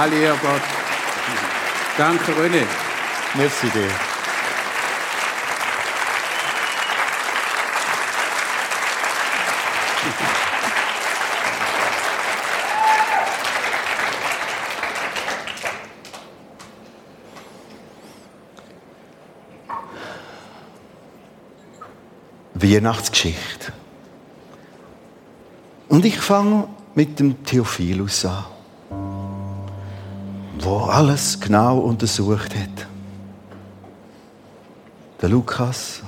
Alle 0.00 0.16
Ehre 0.16 0.38
Gott. 0.38 0.62
Danke, 1.98 2.32
René. 2.32 2.64
Merci 3.34 3.68
dir. 3.68 3.90
Weihnachtsgeschichte. 22.54 23.74
Und 25.88 26.06
ich 26.06 26.18
fange 26.18 26.68
mit 26.94 27.18
dem 27.18 27.44
Theophilus 27.44 28.24
an, 28.24 28.46
wo 30.70 30.76
alles 30.84 31.40
genau 31.40 31.78
untersucht 31.78 32.54
hat. 32.54 32.86
Der 35.20 35.28
Lukas 35.28 36.00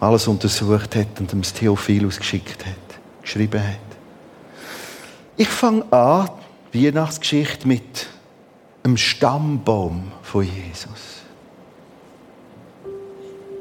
alles 0.00 0.26
untersucht 0.26 0.96
hat 0.96 1.20
und 1.20 1.30
dem 1.30 1.42
Theophilus 1.42 2.18
geschickt 2.18 2.66
hat, 2.66 2.98
geschrieben 3.22 3.62
hat. 3.62 3.76
Ich 5.36 5.48
fange 5.48 5.84
an, 5.92 6.28
die 6.72 6.88
Weihnachtsgeschichte 6.88 7.68
mit 7.68 8.08
einem 8.82 8.96
Stammbaum 8.96 10.10
von 10.22 10.42
Jesus. 10.42 11.22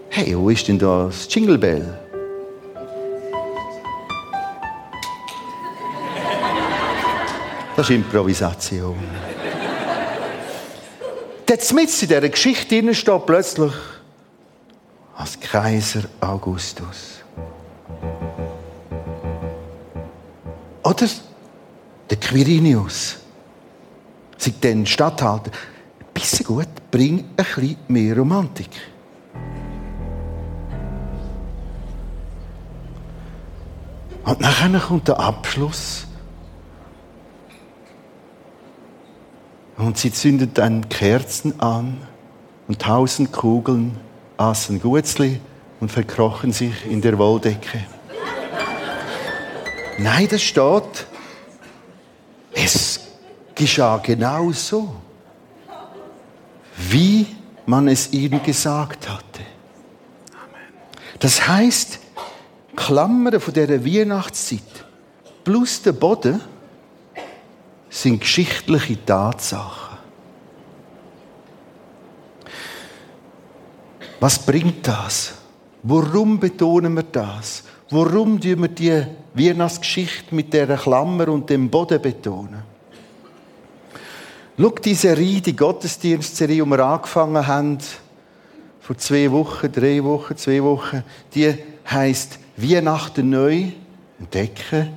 Hey, 0.09 0.35
wo 0.35 0.49
ist 0.49 0.67
denn 0.67 0.79
das 0.79 1.27
Jingle 1.29 1.59
Bell? 1.59 1.99
Das 7.75 7.89
ist 7.89 7.95
Improvisation. 7.95 8.97
Jetzt 11.49 11.73
mit 11.73 12.01
in 12.01 12.07
dieser 12.07 12.29
Geschichte 12.29 12.81
drin 12.81 12.95
steht 12.95 13.25
plötzlich 13.25 13.73
als 15.15 15.39
Kaiser 15.39 16.03
Augustus. 16.19 17.21
Oder 20.83 21.07
der 22.09 22.17
Quirinius. 22.17 23.17
Sei 24.37 24.53
dann 24.61 24.85
Stadthalter. 24.85 25.51
Ein 25.51 26.05
bisschen 26.13 26.45
gut, 26.45 26.67
bring 26.91 27.19
ein 27.19 27.35
bisschen 27.35 27.77
mehr 27.87 28.17
Romantik. 28.17 28.69
Und 34.25 34.39
nachher 34.39 34.79
kommt 34.79 35.07
der 35.07 35.19
Abschluss. 35.19 36.07
Und 39.83 39.97
sie 39.97 40.13
zündet 40.13 40.57
dann 40.57 40.87
Kerzen 40.87 41.59
an 41.59 41.97
und 42.69 42.79
tausend 42.79 43.33
Kugeln 43.33 43.97
aßen 44.37 44.81
Gutzli 44.81 45.41
und 45.81 45.91
verkrochen 45.91 46.53
sich 46.53 46.89
in 46.89 47.01
der 47.01 47.17
Wolldecke. 47.17 47.83
Nein, 49.97 50.27
das 50.31 50.41
steht, 50.41 51.05
es 52.53 53.01
geschah 53.53 53.97
genau 53.97 54.53
so, 54.53 54.95
wie 56.77 57.27
man 57.65 57.89
es 57.89 58.13
ihnen 58.13 58.41
gesagt 58.41 59.09
hatte. 59.09 59.41
Das 61.19 61.45
heißt, 61.45 61.99
Klammern 62.77 63.37
von 63.41 63.53
dieser 63.53 63.85
Weihnachtszeit 63.85 64.85
plus 65.43 65.81
der 65.81 65.91
Boden 65.91 66.39
sind 67.93 68.21
geschichtliche 68.21 69.05
Tatsachen. 69.05 69.99
Was 74.19 74.39
bringt 74.39 74.87
das? 74.87 75.35
Warum 75.83 76.39
betonen 76.39 76.95
wir 76.95 77.03
das? 77.03 77.63
Warum 77.91 78.41
tun 78.41 78.61
wir 78.61 78.67
die 78.69 79.05
Weihnachtsgeschichte 79.35 80.33
mit 80.33 80.51
der 80.53 80.75
Klammer 80.75 81.27
und 81.27 81.47
dem 81.49 81.69
Boden 81.69 82.01
betonen? 82.01 82.63
Schau, 84.57 84.69
die 84.69 84.95
Serie, 84.95 85.41
die 85.41 85.55
Gottesdienstserie, 85.55 86.63
die 86.63 86.69
wir 86.69 86.79
angefangen 86.79 87.45
haben, 87.45 87.77
vor 88.79 88.97
zwei 88.97 89.31
Wochen, 89.31 89.71
drei 89.71 90.03
Wochen, 90.03 90.35
zwei 90.35 90.63
Wochen, 90.63 91.03
die 91.35 91.53
heißt 91.89 92.39
Weihnachten 92.57 93.29
neu 93.29 93.65
entdecken, 94.19 94.93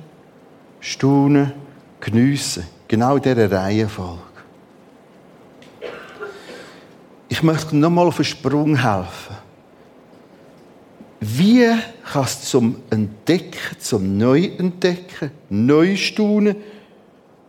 staunen, 0.79 1.51
geniessen. 1.99 2.76
Genau 2.87 3.17
in 3.17 3.21
dieser 3.21 3.51
Reihenfolge. 3.51 4.21
Ich 7.29 7.43
möchte 7.43 7.75
noch 7.75 7.89
mal 7.89 8.07
auf 8.07 8.15
den 8.15 8.25
Sprung 8.25 8.75
helfen. 8.75 9.35
Wie 11.19 11.67
kannst 12.11 12.43
du 12.43 12.47
zum 12.47 12.75
Entdecken, 12.89 13.79
zum 13.79 14.17
Neuentdecken, 14.17 15.31
Neustaunen 15.49 16.55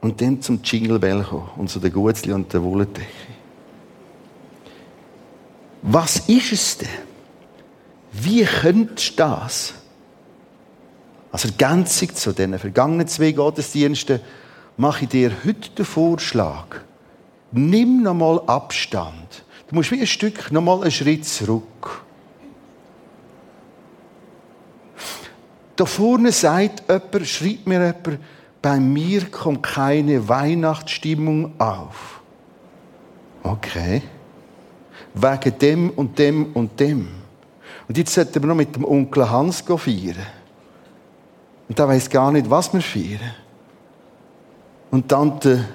und 0.00 0.20
dann 0.20 0.40
zum 0.40 0.60
Jingle 0.62 0.98
Bell 0.98 1.22
kommen 1.22 1.50
und 1.56 1.70
zu 1.70 1.78
den 1.78 1.92
Gutzli 1.92 2.32
und 2.32 2.52
der 2.52 2.62
Wolldecke? 2.62 3.06
Was 5.82 6.28
ist 6.28 6.52
es 6.52 6.78
denn? 6.78 6.88
Wie 8.12 8.44
könntest 8.44 9.12
du 9.12 9.16
das? 9.16 9.74
Als 11.30 11.44
Ergänzung 11.44 12.14
zu 12.14 12.32
den 12.32 12.58
vergangenen 12.58 13.06
zwei 13.06 13.32
Gottesdiensten 13.32 14.20
mache 14.78 15.04
ich 15.04 15.10
dir 15.10 15.32
heute 15.44 15.70
den 15.70 15.84
Vorschlag. 15.84 16.80
Nimm 17.52 18.02
nochmal 18.02 18.40
Abstand. 18.46 19.44
Du 19.68 19.74
musst 19.74 19.90
wie 19.90 20.00
ein 20.00 20.06
Stück 20.06 20.50
nochmal 20.50 20.82
einen 20.82 20.90
Schritt 20.90 21.26
zurück. 21.26 22.04
Da 25.76 25.84
vorne 25.84 26.32
sagt 26.32 26.84
jemand, 26.88 27.26
schreibt 27.26 27.66
mir 27.66 27.80
jemand, 27.80 28.20
bei 28.62 28.80
mir 28.80 29.26
kommt 29.30 29.62
keine 29.62 30.28
Weihnachtsstimmung 30.28 31.52
auf. 31.58 32.20
Okay. 33.42 34.02
Wegen 35.14 35.58
dem 35.58 35.90
und 35.90 36.18
dem 36.18 36.52
und 36.54 36.78
dem. 36.78 37.08
Und 37.88 37.96
jetzt 37.96 38.14
sollten 38.14 38.42
wir 38.42 38.48
noch 38.48 38.54
mit 38.54 38.74
dem 38.74 38.84
Onkel 38.84 39.28
Hans 39.28 39.62
feiern. 39.62 40.16
Und 41.68 41.78
der 41.78 41.88
weiß 41.88 42.10
gar 42.10 42.32
nicht, 42.32 42.48
was 42.48 42.72
wir 42.72 42.80
feiern. 42.80 43.34
Und 44.90 45.08
Tante 45.08 45.68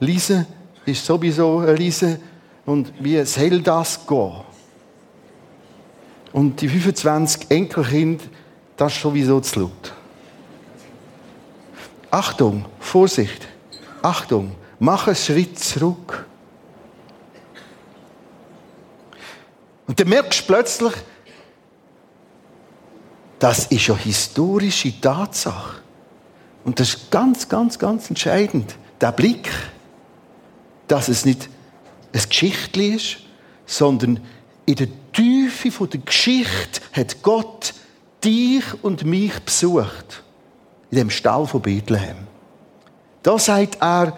Lise 0.00 0.46
ist 0.84 1.04
sowieso 1.04 1.58
eine 1.58 1.74
Lise. 1.74 2.20
Und 2.66 2.92
wie 3.00 3.24
soll 3.24 3.60
das 3.62 4.06
gehen? 4.06 4.44
Und 6.32 6.60
die 6.60 6.68
25 6.68 7.50
Enkelkinder, 7.50 8.24
das 8.76 8.94
ist 8.94 9.02
sowieso 9.02 9.40
zu 9.40 9.60
laut. 9.60 9.94
Achtung, 12.10 12.64
Vorsicht, 12.78 13.46
Achtung, 14.02 14.54
mach 14.78 15.06
einen 15.06 15.16
Schritt 15.16 15.58
zurück. 15.58 16.26
Und 19.86 19.98
dann 19.98 20.08
merkst 20.08 20.42
du 20.42 20.46
plötzlich, 20.46 20.92
das 23.38 23.66
ist 23.66 23.86
ja 23.86 23.96
historische 23.96 25.00
Tatsache. 25.00 25.82
Und 26.68 26.78
das 26.80 26.90
ist 26.90 27.10
ganz, 27.10 27.48
ganz, 27.48 27.78
ganz 27.78 28.10
entscheidend. 28.10 28.76
Der 29.00 29.10
Blick, 29.10 29.48
dass 30.86 31.08
es 31.08 31.24
nicht 31.24 31.48
ein 32.12 32.20
Geschichtli 32.28 32.88
ist, 32.88 33.20
sondern 33.64 34.20
in 34.66 34.74
der 34.74 34.88
Tiefe 35.14 35.86
der 35.86 36.00
Geschichte 36.00 36.82
hat 36.92 37.22
Gott 37.22 37.72
dich 38.22 38.64
und 38.82 39.06
mich 39.06 39.32
besucht. 39.40 40.22
In 40.90 40.98
dem 40.98 41.08
Stall 41.08 41.46
von 41.46 41.62
Bethlehem. 41.62 42.26
Da 43.22 43.38
sagt 43.38 43.78
er, 43.80 44.14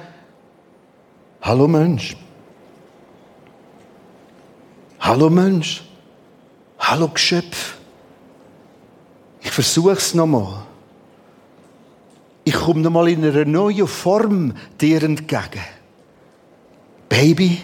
Hallo 1.42 1.68
Mensch. 1.68 2.16
Hallo 4.98 5.30
Mensch. 5.30 5.84
Hallo 6.80 7.06
Geschöpf. 7.06 7.76
Ich 9.40 9.52
versuche 9.52 9.92
es 9.92 10.14
nochmal. 10.14 10.66
Ich 12.44 12.54
komme 12.54 12.80
nochmal 12.80 13.08
in 13.08 13.24
einer 13.24 13.44
neuen 13.44 13.86
Form 13.86 14.54
dir 14.80 15.02
entgegen. 15.02 15.60
Baby, 17.08 17.62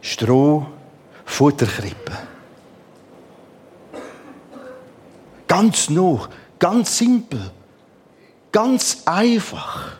Stroh, 0.00 0.66
Futterkrippe. 1.24 2.12
Ganz 5.46 5.88
noch, 5.88 6.28
ganz 6.58 6.98
simpel, 6.98 7.50
ganz 8.50 9.02
einfach. 9.04 9.92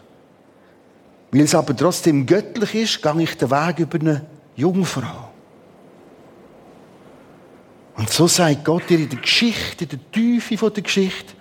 Weil 1.30 1.42
es 1.42 1.54
aber 1.54 1.76
trotzdem 1.76 2.26
göttlich 2.26 2.74
ist, 2.74 3.02
gehe 3.02 3.22
ich 3.22 3.36
den 3.36 3.50
Weg 3.50 3.78
über 3.78 4.00
eine 4.00 4.26
Jungfrau. 4.56 5.30
Und 7.96 8.10
so 8.10 8.26
sagt 8.26 8.64
Gott 8.64 8.88
dir 8.88 8.98
in 8.98 9.08
der 9.08 9.20
Geschichte, 9.20 9.84
in 9.84 9.90
der 9.90 10.10
Tiefe 10.10 10.70
der 10.70 10.82
Geschichte, 10.82 11.34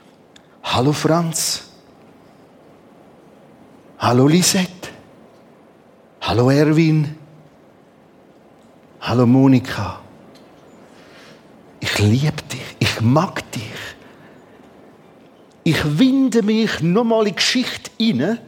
Hallo 0.63 0.93
Franz. 0.93 1.72
Hallo 4.03 4.27
Lisette. 4.27 4.89
Hallo 6.19 6.49
Erwin. 6.49 7.15
Hallo 8.99 9.25
Monika. 9.25 10.01
Ich 11.79 11.99
liebe 11.99 12.43
dich. 12.51 12.75
Ich 12.79 12.99
mag 12.99 13.49
dich. 13.53 13.63
Ich 15.63 15.97
winde 15.97 16.43
mich 16.43 16.81
nochmal 16.81 17.21
in 17.21 17.25
die 17.27 17.35
Geschichte 17.35 17.91
hinein, 17.97 18.39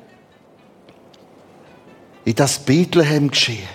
in 2.25 2.35
das 2.35 2.59
Bethlehem 2.59 3.31
geschehen. 3.31 3.69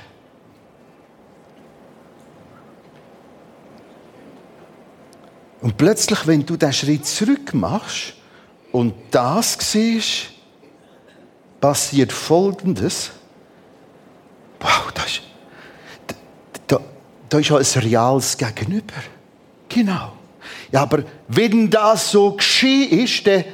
Und 5.62 5.78
plötzlich, 5.78 6.26
wenn 6.26 6.44
du 6.44 6.58
den 6.58 6.74
Schritt 6.74 7.06
zurück 7.06 7.54
machst 7.54 8.12
und 8.70 8.92
das 9.10 9.56
siehst, 9.58 10.39
passiert 11.60 12.12
Folgendes. 12.12 13.10
Wow, 14.60 14.92
das 14.94 15.06
ist, 15.06 15.22
da, 16.66 16.80
da 17.28 17.38
ist 17.38 17.48
ja 17.48 17.56
ein 17.56 17.82
reales 17.82 18.36
Gegenüber. 18.36 18.94
Genau. 19.68 20.12
Ja, 20.72 20.82
aber 20.82 21.04
wenn 21.28 21.70
das 21.70 22.10
so 22.10 22.32
geschehen 22.32 23.00
ist, 23.00 23.26
dann, 23.26 23.44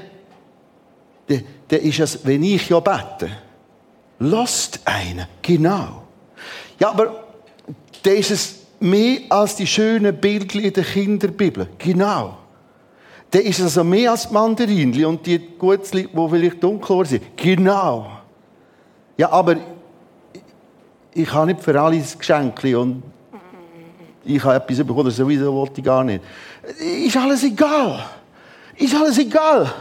dann, 1.27 1.45
dann 1.69 1.81
ist 1.81 2.01
es, 2.01 2.25
wenn 2.25 2.43
ich 2.43 2.69
ja 2.69 2.81
bete, 2.81 3.31
lasst 4.19 4.81
einen. 4.85 5.27
Genau. 5.43 6.05
Ja, 6.79 6.91
aber 6.91 7.25
dann 8.03 8.15
ist 8.15 8.31
es 8.31 8.55
mehr 8.81 9.21
als 9.31 9.57
die 9.57 9.67
schönen 9.67 10.17
Bilder 10.17 10.61
in 10.61 10.73
der 10.73 10.85
Kinderbibel. 10.85 11.69
Genau. 11.79 12.39
Dann 13.31 13.43
ist 13.43 13.59
es 13.59 13.64
also 13.64 13.85
mehr 13.85 14.12
als 14.12 14.29
die 14.29 14.35
Mandarinli 14.35 15.05
und 15.05 15.27
die 15.27 15.39
Gutzli, 15.59 16.09
die 16.12 16.29
vielleicht 16.31 16.62
dunkel 16.62 17.05
sind. 17.07 17.37
Genau. 17.37 18.11
Ja, 19.16 19.31
aber 19.31 19.57
ich 21.14 21.33
habe 21.33 21.47
nicht 21.47 21.62
für 21.62 21.81
alle 21.81 21.99
Geschenke 21.99 22.79
und 22.79 23.03
ich 24.24 24.43
habe 24.43 24.57
etwas 24.57 24.79
bekommen, 24.79 25.07
das 25.07 25.16
sowieso 25.16 25.53
wollte 25.53 25.81
ich 25.81 25.85
gar 25.85 26.05
nicht. 26.05 26.22
Ist 26.79 27.16
alles 27.16 27.45
egal. 27.45 28.05
Ist 28.77 28.95
alles 28.95 29.18
egal. 29.18 29.72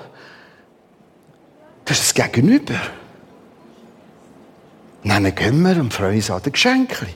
Das 1.84 2.00
ist 2.00 2.18
das 2.18 2.32
Gegenüber. 2.32 2.76
Dann 5.04 5.36
gehen 5.36 5.62
wir 5.62 5.80
und 5.80 5.94
freuen 5.94 6.16
uns 6.16 6.32
an 6.32 6.42
den 6.42 6.52
Geschenken. 6.52 7.08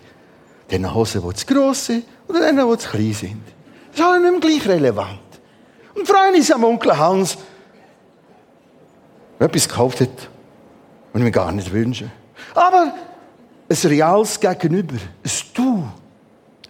Den 0.69 0.93
Hosen, 0.93 1.23
die 1.27 1.35
zu 1.35 1.45
gross 1.45 1.87
sind, 1.87 2.05
oder 2.27 2.41
denen, 2.41 2.69
die 2.69 2.77
zu 2.77 2.89
klein 2.89 3.13
sind. 3.13 3.41
Das 3.91 3.99
ist 3.99 4.05
alles 4.05 4.21
nicht 4.21 4.31
mehr 4.31 4.39
gleich 4.39 4.67
relevant. 4.67 5.19
Und 5.99 6.07
freuen 6.07 6.33
uns 6.33 6.49
am 6.49 6.63
Onkel 6.63 6.97
Hans, 6.97 7.37
der 9.37 9.47
etwas 9.47 9.67
gekauft 9.67 9.99
hat, 9.99 10.29
was 11.11 11.21
wir 11.21 11.31
gar 11.31 11.51
nicht 11.51 11.73
wünschen. 11.73 12.09
Aber 12.55 12.93
ein 13.67 13.77
reales 13.83 14.39
Gegenüber, 14.39 14.95
ein 14.95 15.31
Du, 15.53 15.83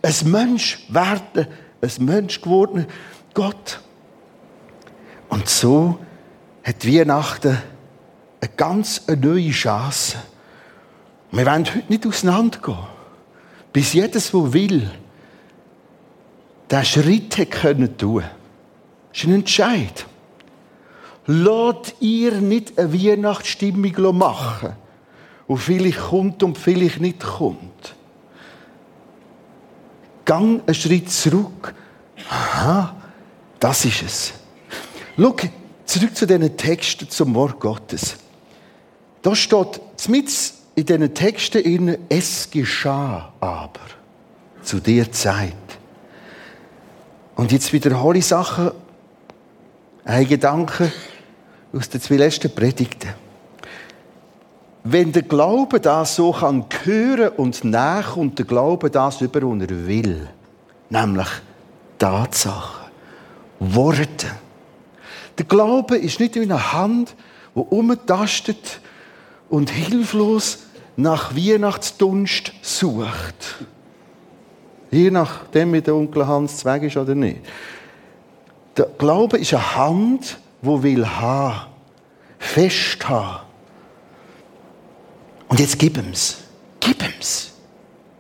ein 0.02 0.32
Mensch 0.32 0.84
werden, 0.90 1.48
ein 1.80 2.06
Mensch 2.06 2.42
geworden, 2.42 2.88
Gott. 3.36 3.80
Und 5.30 5.48
so 5.48 6.00
hat 6.64 6.88
Weihnachten 6.88 7.56
eine 8.42 8.52
ganz 8.58 9.04
neue 9.08 9.52
Chance. 9.52 10.18
Wir 11.32 11.46
wollen 11.46 11.66
heute 11.66 11.84
nicht 11.88 12.08
auseinandergehen. 12.08 12.80
Bis 13.74 13.94
jedes, 13.94 14.32
der 14.32 14.54
will, 14.54 14.90
diesen 16.72 16.86
Schritt 16.86 17.38
hat 17.38 17.52
können. 17.52 17.96
Das 19.12 19.22
ist 19.22 19.26
ein 19.26 19.34
Entscheid. 19.34 20.06
Lasst 21.26 21.96
ihr 22.00 22.34
nicht 22.42 22.78
eine 22.80 22.94
Weihnachtsstimmung 22.94 24.18
machen, 24.18 24.74
wo 25.48 25.56
vielleicht 25.56 26.00
kommt 26.00 26.42
und 26.44 26.58
vielleicht 26.58 27.02
nicht 27.02 27.20
kommt. 27.20 27.96
Gang 30.26 30.62
einen 30.66 30.76
Schritt 30.76 31.12
zurück. 31.12 31.74
Aha, 32.30 32.96
das 33.60 33.86
ist 33.86 34.02
es. 34.04 34.34
Schau, 35.18 35.36
zurück 35.86 36.16
zu 36.16 36.26
diesen 36.26 36.56
Texten 36.56 37.10
zum 37.10 37.34
Wort 37.36 37.60
Gottes. 37.60 38.18
Da 39.22 39.36
steht 39.36 39.82
mit 40.08 40.30
in 40.76 40.86
diesen 40.86 41.14
Texten 41.14 41.62
in 41.62 41.98
es 42.10 42.50
geschah 42.50 43.34
aber 43.40 43.82
zu 44.62 44.80
der 44.80 45.12
Zeit. 45.12 45.54
Und 47.36 47.52
jetzt 47.52 47.74
wiederhole 47.74 48.20
ich 48.20 48.26
Sachen, 48.26 48.72
ein 50.06 50.28
Gedanke 50.28 50.92
aus 51.74 51.90
den 51.90 52.02
zwei 52.02 52.16
letzten 52.16 52.54
Predigten. 52.54 53.10
Wenn 54.84 55.12
der 55.12 55.24
Glaube 55.24 55.80
das 55.80 56.16
so 56.16 56.32
kann 56.32 56.66
hören 56.84 57.30
und 57.38 57.64
nach 57.64 58.16
und 58.16 58.40
der 58.40 58.46
Glaube 58.46 58.90
das 58.90 59.22
über 59.22 59.46
und 59.46 59.62
er 59.62 59.88
will, 59.88 60.28
nämlich 60.90 61.28
Tatsachen, 61.98 62.86
Worte. 63.60 64.28
Der 65.38 65.46
Glaube 65.46 65.98
ist 65.98 66.20
nicht 66.20 66.36
wie 66.36 66.42
eine 66.42 66.74
Hand, 66.74 67.16
die 67.56 67.60
umtastet 67.60 68.80
und 69.50 69.70
hilflos 69.70 70.60
nach 70.96 71.36
Weihnachtsdunst 71.36 72.54
sucht. 72.62 73.66
Je 74.92 75.12
nachdem, 75.12 75.74
wie 75.74 75.82
der 75.82 75.96
Onkel 75.96 76.26
Hans 76.26 76.58
Zweig 76.58 76.84
ist 76.84 76.98
oder 76.98 77.16
nicht. 77.16 77.40
Der 78.78 78.86
Glaube 78.98 79.38
ist 79.38 79.54
eine 79.54 79.76
Hand, 79.76 80.38
die 80.62 80.84
will 80.84 81.08
haben, 81.08 81.68
fest 82.38 83.08
haben. 83.08 83.46
Und 85.48 85.60
jetzt 85.60 85.80
gib 85.80 85.98
ihm's. 85.98 86.38
Gib 86.80 87.04
ihm's. 87.04 87.52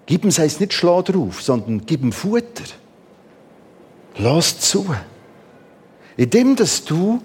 Gib 0.06 0.26
ihm 0.26 0.32
heisst 0.32 0.60
nicht 0.60 0.74
schlag 0.74 1.06
drauf, 1.06 1.42
sondern 1.42 1.86
gib 1.86 2.02
ihm 2.02 2.12
Futter. 2.12 2.64
Lass 4.18 4.60
zu. 4.60 4.94
Indem, 6.18 6.56
dass 6.56 6.84
du 6.84 7.22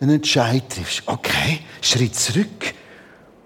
einen 0.00 0.16
Entscheid 0.16 0.62
triffst. 0.68 1.02
Okay, 1.06 1.60
Schritt 1.80 2.14
zurück. 2.14 2.74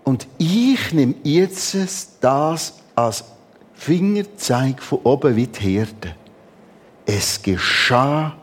Und 0.03 0.27
ich 0.39 0.93
nehme 0.93 1.15
jetzt 1.23 1.77
das 2.21 2.75
als 2.95 3.25
Fingerzeig 3.75 4.83
von 4.83 5.01
oben 5.05 5.37
wie 5.37 5.47
die 5.47 5.61
Herde. 5.61 6.15
Es 7.07 7.41
geschah 7.41 8.37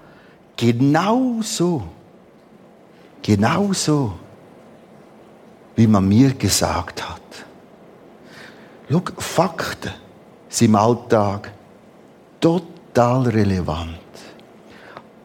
genau 0.62 1.40
so. 1.42 1.84
Genau 3.24 3.74
so, 3.74 4.14
wie 5.76 5.88
man 5.88 6.08
mir 6.08 6.34
gesagt 6.34 7.08
hat. 7.08 7.22
Schau, 8.90 9.02
Fakten 9.18 9.92
sind 10.50 10.70
im 10.70 10.76
Alltag 10.76 11.52
total 12.40 13.28
relevant. 13.30 13.98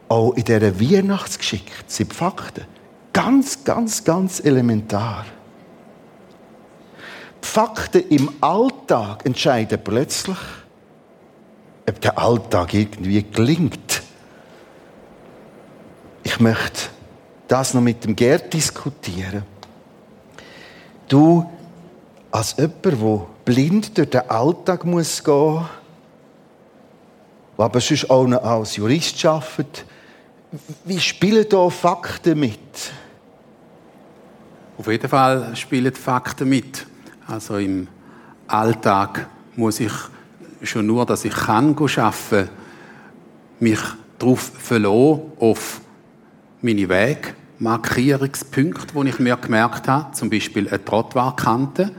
Auch 0.08 0.32
in 0.34 0.44
dieser 0.44 0.80
Weihnachtsgeschichte 0.80 1.72
sind 1.86 2.12
Fakten 2.12 2.64
ganz, 3.12 3.64
ganz, 3.64 4.04
ganz 4.04 4.40
elementar. 4.40 5.24
Die 7.42 7.46
Fakten 7.46 8.08
im 8.10 8.30
Alltag 8.40 9.24
entscheiden 9.24 9.80
plötzlich, 9.82 10.38
ob 11.88 12.00
der 12.00 12.18
Alltag 12.18 12.74
irgendwie 12.74 13.22
gelingt. 13.22 14.05
Ich 16.26 16.40
möchte 16.40 16.88
das 17.46 17.72
noch 17.72 17.80
mit 17.80 18.02
dem 18.02 18.16
Gerd 18.16 18.52
diskutieren. 18.52 19.44
Du, 21.06 21.48
als 22.32 22.56
jemand, 22.56 22.84
der 22.84 23.26
blind 23.44 23.96
durch 23.96 24.10
den 24.10 24.28
Alltag 24.28 24.84
muss 24.84 25.22
gehen 25.22 25.34
muss, 25.34 25.66
aber 27.56 27.80
sonst 27.80 28.10
auch 28.10 28.26
noch 28.26 28.42
als 28.42 28.74
Jurist 28.74 29.24
arbeitet, 29.24 29.84
wie 30.84 30.98
spielen 30.98 31.46
da 31.48 31.70
Fakten 31.70 32.40
mit? 32.40 32.90
Auf 34.78 34.88
jeden 34.88 35.08
Fall 35.08 35.54
spielen 35.54 35.94
Fakten 35.94 36.48
mit. 36.48 36.88
Also 37.28 37.58
im 37.58 37.86
Alltag 38.48 39.28
muss 39.54 39.78
ich 39.78 39.92
schon 40.64 40.88
nur, 40.88 41.06
dass 41.06 41.24
ich 41.24 41.34
kann 41.34 41.76
arbeiten, 41.76 42.48
mich 43.60 43.80
darauf 44.18 44.40
verlassen, 44.40 45.20
auf 45.38 45.82
meine 46.62 46.88
Wegmarkierungspunkte, 46.88 48.94
die 48.94 49.08
ich 49.08 49.18
mir 49.18 49.36
gemerkt 49.36 49.88
habe, 49.88 50.12
zum 50.12 50.30
Beispiel 50.30 50.68
eine 50.68 50.84
Trottoirkante. 50.84 51.90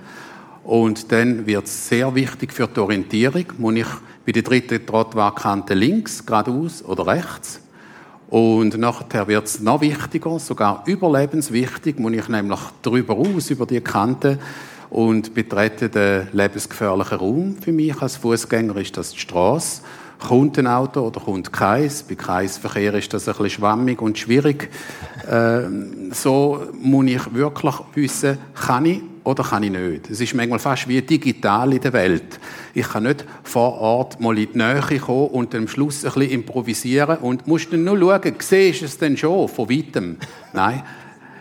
Und 0.64 1.12
dann 1.12 1.46
wird 1.46 1.66
es 1.66 1.90
sehr 1.90 2.16
wichtig 2.16 2.52
für 2.52 2.68
die 2.68 2.80
Orientierung, 2.80 3.46
muss 3.58 3.76
ich 3.76 3.86
bei 4.26 4.32
der 4.34 4.44
dritten 4.44 4.86
Trottoirkante 4.86 5.74
links, 5.74 6.26
geradeaus 6.26 6.84
oder 6.84 7.08
rechts. 7.08 7.62
Und 8.30 8.78
nachher 8.78 9.28
wird 9.28 9.46
es 9.46 9.62
noch 9.62 9.80
wichtiger, 9.80 10.38
sogar 10.40 10.84
überlebenswichtig, 10.86 11.98
muss 11.98 12.12
ich 12.12 12.28
nämlich 12.28 12.60
drüber 12.82 13.16
aus, 13.16 13.50
über 13.50 13.66
die 13.66 13.80
Kante 13.80 14.38
und 14.90 15.34
betrete 15.34 15.88
den 15.88 16.28
lebensgefährlichen 16.34 17.18
Raum. 17.18 17.56
Für 17.62 17.72
mich 17.72 18.02
als 18.02 18.18
Fußgänger 18.18 18.76
ist 18.78 18.98
das 18.98 19.12
die 19.12 19.20
Straße. 19.20 19.82
Kommt 20.20 20.58
ein 20.58 20.68
Auto 20.68 21.02
oder 21.02 21.20
kommt 21.20 21.54
keins? 21.54 22.04
Bei 22.04 22.16
Kreisverkehr 22.16 22.94
ist 22.96 23.14
das 23.14 23.28
ein 23.28 23.34
bisschen 23.34 23.50
schwammig 23.52 24.02
und 24.02 24.18
schwierig. 24.18 24.70
Äh, 25.30 25.62
so 26.12 26.68
muss 26.82 27.06
ich 27.06 27.34
wirklich 27.34 27.76
wissen, 27.94 28.38
kann 28.56 28.86
ich 28.86 29.02
oder 29.24 29.44
kann 29.44 29.64
ich 29.64 29.72
nicht. 29.72 30.10
Es 30.10 30.20
ist 30.20 30.34
manchmal 30.34 30.60
fast 30.60 30.88
wie 30.88 31.02
digital 31.02 31.74
in 31.74 31.82
der 31.82 31.94
Welt. 31.94 32.40
Ich 32.74 32.88
kann 32.88 33.04
nicht 33.04 33.26
vor 33.44 33.74
Ort 33.80 34.20
mal 34.20 34.38
in 34.38 34.52
die 34.54 34.58
Nähe 34.58 35.00
kommen 35.00 35.28
und 35.28 35.54
am 35.54 35.68
Schluss 35.68 36.04
ein 36.04 36.12
bisschen 36.12 36.32
improvisieren 36.32 37.18
und 37.18 37.46
muss 37.46 37.70
dann 37.70 37.84
nur 37.84 38.00
schauen, 38.00 38.36
siehst 38.40 38.82
du 38.82 38.86
es 38.86 38.98
denn 38.98 39.18
schon 39.18 39.48
von 39.48 39.70
weitem? 39.70 40.18
Nein, 40.54 40.82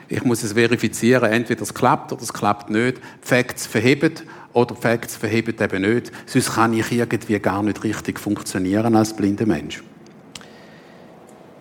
ich 0.08 0.22
muss 0.22 0.42
es 0.42 0.52
verifizieren, 0.52 1.30
entweder 1.32 1.62
es 1.62 1.72
klappt 1.72 2.12
oder 2.12 2.22
es 2.22 2.32
klappt 2.32 2.70
nicht. 2.70 3.00
Facts 3.20 3.66
verheben 3.66 4.12
oder 4.56 4.74
Facts 4.74 5.16
verheben 5.16 5.54
eben 5.60 5.82
nicht. 5.82 6.10
Sonst 6.24 6.54
kann 6.54 6.72
ich 6.72 6.90
irgendwie 6.90 7.38
gar 7.38 7.62
nicht 7.62 7.84
richtig 7.84 8.18
funktionieren 8.18 8.96
als 8.96 9.14
blinder 9.14 9.44
Mensch. 9.44 9.84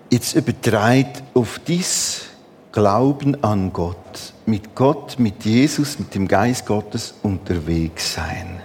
Jetzt 0.10 0.34
übertreibt 0.36 1.22
auf 1.34 1.60
dies 1.68 2.28
Glauben 2.72 3.42
an 3.44 3.72
Gott, 3.74 4.34
mit 4.46 4.76
Gott, 4.76 5.20
mit 5.20 5.44
Jesus, 5.44 6.00
mit 6.00 6.16
dem 6.16 6.28
Geist 6.28 6.66
Gottes 6.66 7.16
unterwegs 7.22 8.14
sein. 8.14 8.62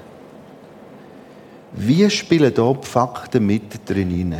Wie 1.72 2.08
spielen 2.10 2.54
da 2.54 2.72
die 2.72 2.86
Fakten 2.86 3.46
mit 3.46 3.88
drin? 3.88 4.34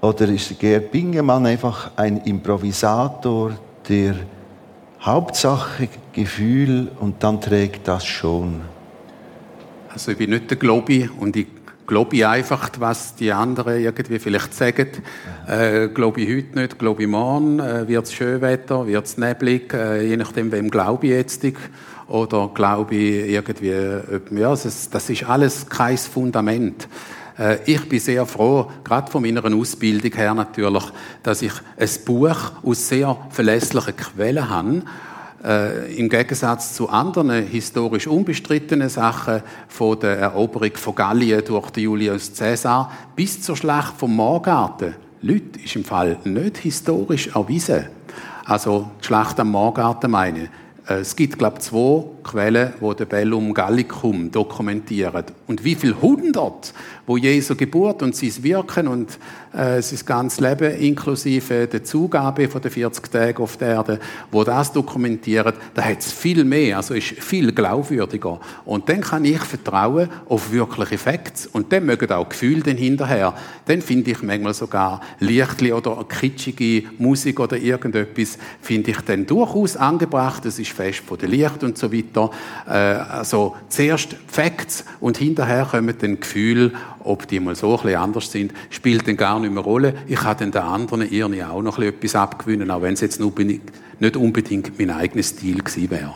Oder 0.00 0.28
ist 0.28 0.58
Gerd 0.58 0.90
Bingemann 0.92 1.46
einfach 1.46 1.90
ein 1.96 2.18
Improvisator, 2.22 3.52
der 3.88 4.14
Hauptsache 5.00 5.88
Gefühl 6.12 6.90
und 7.00 7.22
dann 7.22 7.40
trägt 7.40 7.88
das 7.88 8.06
schon. 8.06 8.73
Also 9.94 10.10
ich 10.10 10.18
bin 10.18 10.30
nicht 10.30 10.50
der 10.50 10.56
Globi 10.56 11.08
und 11.20 11.36
ich 11.36 11.46
glaube 11.86 12.28
einfach, 12.28 12.68
was 12.80 13.14
die 13.14 13.30
anderen 13.30 13.80
irgendwie 13.80 14.18
vielleicht 14.18 14.52
sagen. 14.52 14.88
Äh, 15.46 15.86
glaube 15.86 16.20
ich 16.20 16.28
heute 16.28 16.58
nicht, 16.58 16.80
glaube 16.80 17.02
ich 17.02 17.08
morgen. 17.08 17.60
Äh, 17.60 17.86
wird 17.86 18.06
es 18.06 18.12
Schönwetter, 18.12 18.88
wird 18.88 19.06
es 19.06 19.18
neblig, 19.18 19.72
äh, 19.72 20.04
je 20.04 20.16
nachdem, 20.16 20.50
wem 20.50 20.68
glaube 20.68 21.06
ich 21.06 21.12
jetzt. 21.12 21.46
Oder 22.08 22.50
glaube 22.52 22.96
ich 22.96 23.30
irgendwie, 23.30 23.68
ja, 24.40 24.50
das, 24.50 24.90
das 24.90 25.10
ist 25.10 25.22
alles 25.28 25.68
kein 25.68 25.96
Fundament. 25.96 26.88
Äh, 27.38 27.58
ich 27.64 27.88
bin 27.88 28.00
sehr 28.00 28.26
froh, 28.26 28.68
gerade 28.82 29.12
von 29.12 29.22
meiner 29.22 29.44
Ausbildung 29.44 30.12
her 30.12 30.34
natürlich, 30.34 30.84
dass 31.22 31.40
ich 31.40 31.52
ein 31.76 31.88
Buch 32.04 32.36
aus 32.64 32.88
sehr 32.88 33.16
verlässlichen 33.30 33.96
Quellen 33.96 34.50
habe, 34.50 34.82
äh, 35.44 35.94
im 35.96 36.08
Gegensatz 36.08 36.74
zu 36.74 36.88
anderen 36.88 37.46
historisch 37.46 38.06
unbestrittenen 38.06 38.88
Sachen 38.88 39.42
von 39.68 39.98
der 40.00 40.18
Eroberung 40.18 40.74
von 40.74 40.94
Gallien 40.94 41.42
durch 41.44 41.70
den 41.70 41.84
Julius 41.84 42.32
Caesar 42.34 42.90
bis 43.14 43.42
zur 43.42 43.56
Schlacht 43.56 43.94
vom 43.98 44.14
Morgarten, 44.16 44.94
Leute, 45.20 45.60
ist 45.62 45.76
im 45.76 45.84
Fall 45.84 46.18
nicht 46.24 46.58
historisch 46.58 47.28
erwiesen. 47.28 47.86
Also 48.44 48.90
die 49.00 49.06
Schlacht 49.06 49.38
am 49.40 49.50
Morgarten 49.50 50.10
meine 50.10 50.48
äh, 50.88 50.94
es 50.94 51.16
gibt, 51.16 51.38
glaube 51.38 51.58
ich, 51.58 51.64
zwei 51.64 52.04
Quellen, 52.24 52.72
die 52.80 52.96
den 52.96 53.08
Bellum 53.08 53.54
Gallicum 53.54 54.30
dokumentieren. 54.30 55.24
Und 55.46 55.64
wie 55.64 55.74
viele 55.74 56.00
hundert 56.00 56.72
wo 57.06 57.16
Jesu 57.16 57.54
Geburt 57.54 58.02
und 58.02 58.16
sein 58.16 58.32
Wirken 58.42 58.88
und 58.88 59.18
äh, 59.52 59.80
sein 59.82 59.98
ganzes 60.06 60.40
Leben 60.40 60.74
inklusive 60.78 61.66
der 61.66 61.84
Zugabe 61.84 62.48
von 62.48 62.62
den 62.62 62.70
40 62.70 63.10
Tagen 63.10 63.42
auf 63.42 63.56
der 63.56 63.68
Erde, 63.68 64.00
wo 64.30 64.42
das 64.42 64.72
dokumentiert, 64.72 65.54
da 65.74 65.82
hat 65.82 65.98
es 65.98 66.12
viel 66.12 66.44
mehr, 66.44 66.78
also 66.78 66.94
ist 66.94 67.08
viel 67.08 67.52
glaubwürdiger. 67.52 68.40
Und 68.64 68.88
dann 68.88 69.02
kann 69.02 69.24
ich 69.24 69.40
vertrauen 69.40 70.08
auf 70.28 70.50
wirkliche 70.50 70.98
Facts 70.98 71.46
und 71.46 71.72
dann 71.72 71.86
mögen 71.86 72.10
auch 72.10 72.28
Gefühle 72.28 72.70
hinterher. 72.72 73.34
Dann 73.66 73.82
finde 73.82 74.12
ich 74.12 74.22
manchmal 74.22 74.54
sogar 74.54 75.00
Lichtli 75.20 75.72
oder 75.72 76.04
kitschige 76.08 76.84
Musik 76.98 77.38
oder 77.38 77.56
irgendetwas 77.56 78.38
finde 78.60 78.92
ich 78.92 79.00
dann 79.02 79.26
durchaus 79.26 79.76
angebracht. 79.76 80.44
Das 80.44 80.58
ist 80.58 80.72
fest 80.72 81.02
von 81.06 81.18
der 81.18 81.28
Licht 81.28 81.62
und 81.62 81.76
so 81.76 81.92
weiter. 81.92 82.13
Äh, 82.16 82.70
also 82.70 83.56
zuerst 83.68 84.16
Facts 84.26 84.84
und 85.00 85.18
hinterher 85.18 85.66
kommen 85.70 85.94
dann 85.98 86.20
Gefühle 86.20 86.72
ob 87.04 87.28
die 87.28 87.38
mal 87.38 87.54
so 87.54 87.76
ein 87.76 87.82
bisschen 87.82 88.00
anders 88.00 88.32
sind, 88.32 88.52
spielt 88.70 89.06
dann 89.06 89.16
gar 89.16 89.38
nicht 89.38 89.52
mehr 89.52 89.62
Rolle. 89.62 89.94
Ich 90.08 90.16
kann 90.16 90.36
dann 90.38 90.50
den 90.50 90.62
anderen 90.62 91.02
irgendwie 91.02 91.44
auch 91.44 91.62
noch 91.62 91.78
etwas 91.78 92.16
abgewinnen, 92.16 92.70
auch 92.70 92.82
wenn 92.82 92.94
es 92.94 93.02
jetzt 93.02 93.20
nicht 93.20 94.16
unbedingt 94.16 94.78
mein 94.78 94.90
eigener 94.90 95.22
Stil 95.22 95.62
gewesen 95.62 95.90
wäre. 95.90 96.14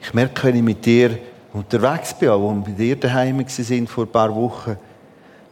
Ich 0.00 0.12
merke, 0.14 0.48
wenn 0.48 0.56
ich 0.56 0.62
mit 0.62 0.84
dir 0.84 1.18
unterwegs 1.52 2.14
bin, 2.14 2.28
auch 2.28 2.54
wir 2.54 2.62
bei 2.62 2.70
dir 2.72 2.96
daheim 2.96 3.42
sind 3.48 3.88
vor 3.88 4.04
ein 4.04 4.12
paar 4.12 4.34
Wochen, 4.34 4.76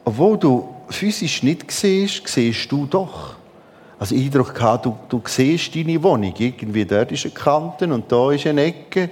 obwohl 0.05 0.39
du 0.39 0.69
physisch 0.89 1.43
nicht 1.43 1.71
siehst, 1.71 2.27
siehst 2.27 2.71
du 2.71 2.87
doch. 2.87 3.37
Also 3.99 4.15
Eindruck 4.15 4.55
gehabt, 4.55 4.87
du, 4.87 4.97
du 5.09 5.23
siehst 5.27 5.75
deine 5.75 6.03
Wohnung. 6.03 6.35
Irgendwie 6.39 6.87
dort 6.87 7.13
ist 7.13 7.27
eine 7.27 7.35
Kante 7.35 7.87
und 7.87 8.11
da 8.11 8.33
ist 8.33 8.47
eine 8.47 8.63
Ecke. 8.63 9.11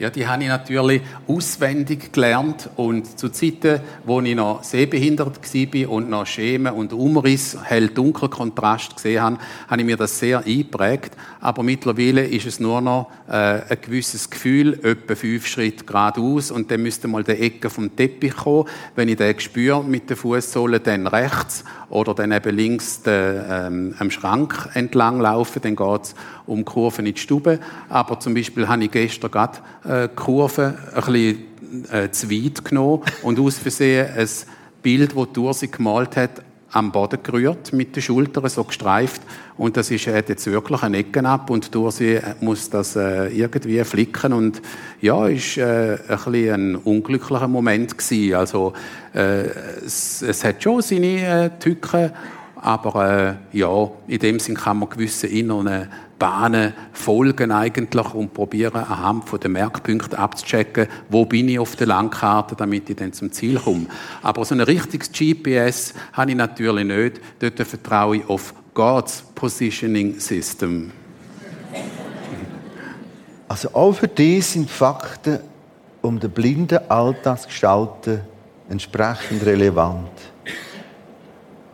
Ja, 0.00 0.08
die 0.08 0.26
habe 0.26 0.42
ich 0.42 0.48
natürlich 0.48 1.02
auswendig 1.28 2.10
gelernt 2.10 2.70
und 2.76 3.18
zu 3.18 3.28
Zeiten, 3.28 3.80
wo 4.06 4.22
ich 4.22 4.34
noch 4.34 4.64
sehbehindert 4.64 5.36
war 5.36 5.90
und 5.90 6.08
noch 6.08 6.24
Schemen 6.24 6.72
und 6.72 6.94
Umriss, 6.94 7.58
hell-dunkel 7.62 8.30
Kontrast 8.30 8.96
gesehen 8.96 9.20
habe, 9.20 9.38
habe 9.68 9.82
ich 9.82 9.86
mir 9.86 9.98
das 9.98 10.18
sehr 10.18 10.38
eingeprägt. 10.38 11.14
Aber 11.42 11.62
mittlerweile 11.62 12.24
ist 12.24 12.46
es 12.46 12.60
nur 12.60 12.80
noch 12.80 13.10
äh, 13.28 13.32
ein 13.32 13.78
gewisses 13.82 14.30
Gefühl, 14.30 14.80
etwa 14.82 15.14
fünf 15.14 15.46
Schritte 15.46 15.84
geradeaus 15.84 16.50
und 16.50 16.70
dann 16.70 16.82
müsste 16.82 17.06
mal 17.06 17.22
der 17.22 17.38
Ecke 17.38 17.68
vom 17.68 17.94
Teppich 17.94 18.36
kommen. 18.36 18.68
Wenn 18.96 19.10
ich 19.10 19.16
den 19.16 19.38
spüre 19.38 19.84
mit 19.84 20.08
der 20.08 20.16
Fußsohle, 20.16 20.80
dann 20.80 21.08
rechts 21.08 21.62
oder 21.90 22.14
dann 22.14 22.32
eben 22.32 22.56
links 22.56 23.02
den, 23.02 23.42
ähm, 23.48 23.94
am 23.98 24.10
Schrank 24.10 24.70
entlang 24.74 25.20
laufen, 25.20 25.60
dann 25.62 25.76
geht 25.76 26.02
es 26.02 26.14
um 26.46 26.64
Kurven 26.64 27.04
in 27.06 27.14
die 27.14 27.20
Stube. 27.20 27.58
Aber 27.88 28.18
zum 28.20 28.34
Beispiel 28.34 28.68
habe 28.68 28.84
ich 28.84 28.90
gestern 28.90 29.30
gerade 29.30 29.58
äh, 29.84 30.08
Kurve 30.08 30.78
ein 30.94 31.12
bisschen 31.12 31.38
äh, 31.92 32.10
zu 32.10 32.30
weit 32.30 32.64
genommen 32.64 33.02
und 33.22 33.38
aus 33.38 33.58
Versehen 33.58 34.08
ein 34.16 34.28
Bild, 34.82 35.16
das 35.16 35.32
Dursi 35.32 35.66
gemalt 35.66 36.16
hat, 36.16 36.42
am 36.72 36.92
Boden 36.92 37.18
gerührt, 37.22 37.72
mit 37.72 37.96
den 37.96 38.02
Schultern 38.02 38.48
so 38.48 38.64
gestreift. 38.64 39.22
Und 39.56 39.76
das 39.76 39.90
ist, 39.90 40.06
hat 40.06 40.28
jetzt 40.28 40.46
wirklich 40.46 40.82
eine 40.82 40.98
Ecke 40.98 41.24
ab 41.24 41.50
und 41.50 41.74
Dursi 41.74 42.20
muss 42.40 42.70
das 42.70 42.96
äh, 42.96 43.28
irgendwie 43.28 43.82
flicken. 43.84 44.32
Und 44.32 44.62
ja, 45.00 45.26
ist 45.26 45.58
äh, 45.58 45.98
ein 46.08 46.16
bisschen 46.16 46.54
ein 46.54 46.76
unglücklicher 46.76 47.48
Moment 47.48 47.96
gewesen. 47.98 48.34
Also, 48.34 48.72
äh, 49.14 49.46
es, 49.84 50.22
es 50.22 50.44
hat 50.44 50.62
schon 50.62 50.82
seine 50.82 51.44
äh, 51.44 51.50
Tücken, 51.58 52.12
aber 52.56 53.38
äh, 53.52 53.58
ja, 53.58 53.90
in 54.06 54.18
dem 54.18 54.38
Sinn 54.38 54.54
kann 54.54 54.78
man 54.78 54.90
gewisse 54.90 55.26
inneren 55.26 55.88
Bahnen 56.20 56.74
folgen 56.92 57.50
eigentlich 57.50 58.14
und 58.14 58.32
probieren 58.32 58.84
anhand 58.84 59.28
von 59.28 59.40
den 59.40 59.52
Merkpunkten 59.52 60.16
abzuchecken, 60.16 60.86
wo 61.08 61.24
bin 61.24 61.48
ich 61.48 61.58
auf 61.58 61.74
der 61.74 61.88
Landkarte, 61.88 62.54
damit 62.54 62.88
ich 62.88 62.96
dann 62.96 63.12
zum 63.12 63.32
Ziel 63.32 63.58
komme. 63.58 63.86
Aber 64.22 64.44
so 64.44 64.54
ein 64.54 64.60
richtiges 64.60 65.10
GPS 65.10 65.94
habe 66.12 66.30
ich 66.30 66.36
natürlich 66.36 66.84
nicht. 66.84 67.20
Dort 67.40 67.58
vertraue 67.66 68.18
ich 68.18 68.28
auf 68.28 68.54
God's 68.74 69.24
Positioning 69.34 70.20
System. 70.20 70.92
Also 73.48 73.74
auch 73.74 73.92
für 73.94 74.06
die 74.06 74.40
sind 74.42 74.70
Fakten 74.70 75.40
um 76.02 76.20
den 76.20 76.30
blinden 76.30 76.78
Alltag 76.88 77.40
zu 77.40 77.48
gestalten 77.48 78.20
entsprechend 78.68 79.44
relevant. 79.44 80.10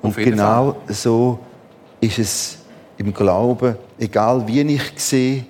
Und 0.03 0.17
genau 0.17 0.73
Fall. 0.73 0.95
so 0.95 1.39
ist 2.01 2.19
es 2.19 2.59
im 2.99 3.13
Glauben, 3.13 3.77
egal 3.99 4.47
wie 4.47 4.61
ich 4.63 4.93
sehe, 4.97 5.45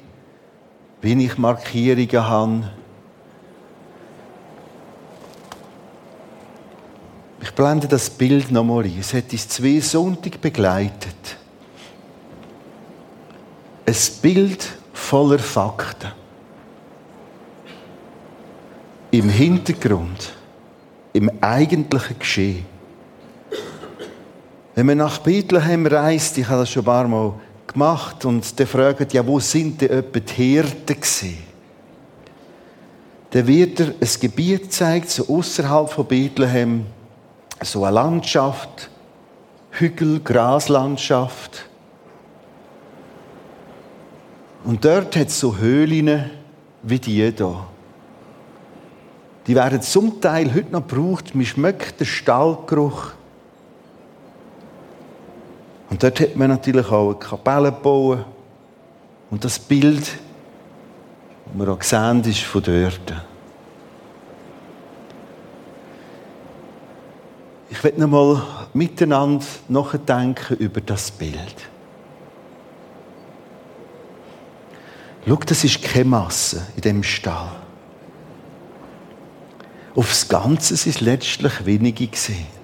wie 1.00 1.24
ich 1.24 1.38
Markierungen 1.38 2.28
habe. 2.28 2.70
Ich 7.40 7.52
blende 7.52 7.86
das 7.86 8.10
Bild 8.10 8.50
nochmal 8.50 8.84
ein. 8.84 8.98
Es 8.98 9.14
hat 9.14 9.32
uns 9.32 9.48
zwei 9.48 9.80
Sonntage 9.80 10.38
begleitet. 10.38 11.36
Ein 13.86 13.94
Bild 14.20 14.68
voller 14.92 15.38
Fakten. 15.38 16.10
Im 19.12 19.28
Hintergrund, 19.28 20.32
im 21.12 21.30
eigentlichen 21.40 22.18
Geschehen. 22.18 22.75
Wenn 24.76 24.84
man 24.84 24.98
nach 24.98 25.20
Bethlehem 25.20 25.86
reist, 25.86 26.36
ich 26.36 26.46
habe 26.46 26.60
das 26.60 26.70
schon 26.70 26.82
ein 26.82 26.84
paar 26.84 27.08
Mal 27.08 27.32
gemacht, 27.66 28.26
und 28.26 28.60
dann 28.60 28.66
fragt, 28.66 29.10
ja, 29.14 29.26
wo 29.26 29.40
sind 29.40 29.80
denn 29.80 29.88
etwa 29.88 30.20
die 30.20 30.32
Hirten 30.34 30.86
gewesen? 30.86 31.38
Dann 33.30 33.46
wird 33.46 33.80
er 33.80 33.86
ein 33.86 34.20
Gebiet 34.20 34.64
gezeigt, 34.64 35.08
so 35.08 35.34
außerhalb 35.34 35.90
von 35.90 36.04
Bethlehem, 36.06 36.84
so 37.62 37.84
eine 37.84 37.94
Landschaft, 37.94 38.90
Hügel, 39.70 40.20
Graslandschaft. 40.20 41.64
Und 44.62 44.84
dort 44.84 45.16
hat 45.16 45.28
es 45.28 45.40
so 45.40 45.56
Höhlen 45.56 46.30
wie 46.82 46.98
die 46.98 47.12
hier. 47.12 47.32
Die 49.46 49.54
werden 49.54 49.80
zum 49.80 50.20
Teil 50.20 50.52
heute 50.52 50.70
noch 50.70 50.86
gebraucht. 50.86 51.34
Man 51.34 51.46
schmeckt 51.46 51.98
den 51.98 52.06
Stallgeruch. 52.06 53.12
Und 55.96 56.02
dort 56.02 56.20
hat 56.20 56.36
man 56.36 56.50
natürlich 56.50 56.88
auch 56.88 57.08
eine 57.08 57.18
Kapelle 57.18 57.72
gebaut. 57.72 58.26
Und 59.30 59.42
das 59.42 59.58
Bild, 59.58 60.02
das 60.02 61.54
wir 61.54 61.68
auch 61.72 61.82
sehen, 61.82 62.22
ist 62.24 62.42
von 62.42 62.62
dort. 62.62 63.14
Ich 67.70 67.82
werde 67.82 67.98
noch 67.98 68.08
mal 68.08 68.42
miteinander 68.74 69.46
nachdenken 69.68 70.56
über 70.58 70.82
das 70.82 71.10
Bild. 71.10 71.56
Schau, 75.26 75.36
das 75.46 75.64
ist 75.64 75.82
keine 75.82 76.04
Masse 76.04 76.66
in 76.76 76.82
dem 76.82 77.02
Stall. 77.02 77.52
Aufs 79.94 80.28
Ganze 80.28 80.76
sind 80.76 81.00
letztlich 81.00 81.64
wenige 81.64 82.06
gesehen. 82.06 82.55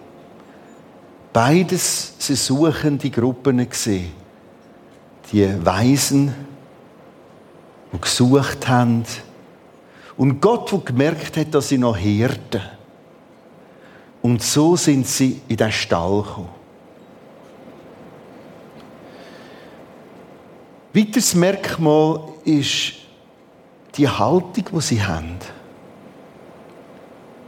Beides 1.33 2.15
sie 2.19 2.37
suchende 2.37 3.09
Gruppen 3.09 3.69
gesehen. 3.69 4.13
Die 5.33 5.65
Weisen, 5.65 6.35
die 7.93 8.01
gesucht 8.01 8.69
haben. 8.69 9.05
Und 10.17 10.41
Gott, 10.41 10.71
der 10.71 10.81
gemerkt 10.81 11.39
hat, 11.39 11.55
dass 11.55 11.71
sie 11.71 11.79
noch 11.79 11.97
Hirten. 11.97 12.61
Und 14.21 14.43
so 14.43 14.77
sind 14.77 15.07
sie 15.07 15.41
in 15.49 15.57
den 15.57 15.73
Stall 15.73 16.23
gekommen. 16.23 16.49
Weiteres 20.93 21.35
Merkmal 21.35 22.21
ist 22.45 22.93
die 23.97 24.07
Haltung, 24.07 24.65
die 24.71 24.81
sie 24.83 25.03
haben. 25.03 25.39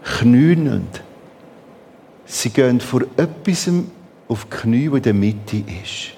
Knünend 0.03 1.04
Sie 2.27 2.51
gehen 2.51 2.81
vor 2.81 3.03
etwas 3.16 3.70
auf 4.29 4.45
die 4.45 4.57
Knie, 4.57 4.87
das 4.87 4.97
in 4.97 5.03
der 5.03 5.14
Mitte 5.14 5.57
ist. 5.83 6.12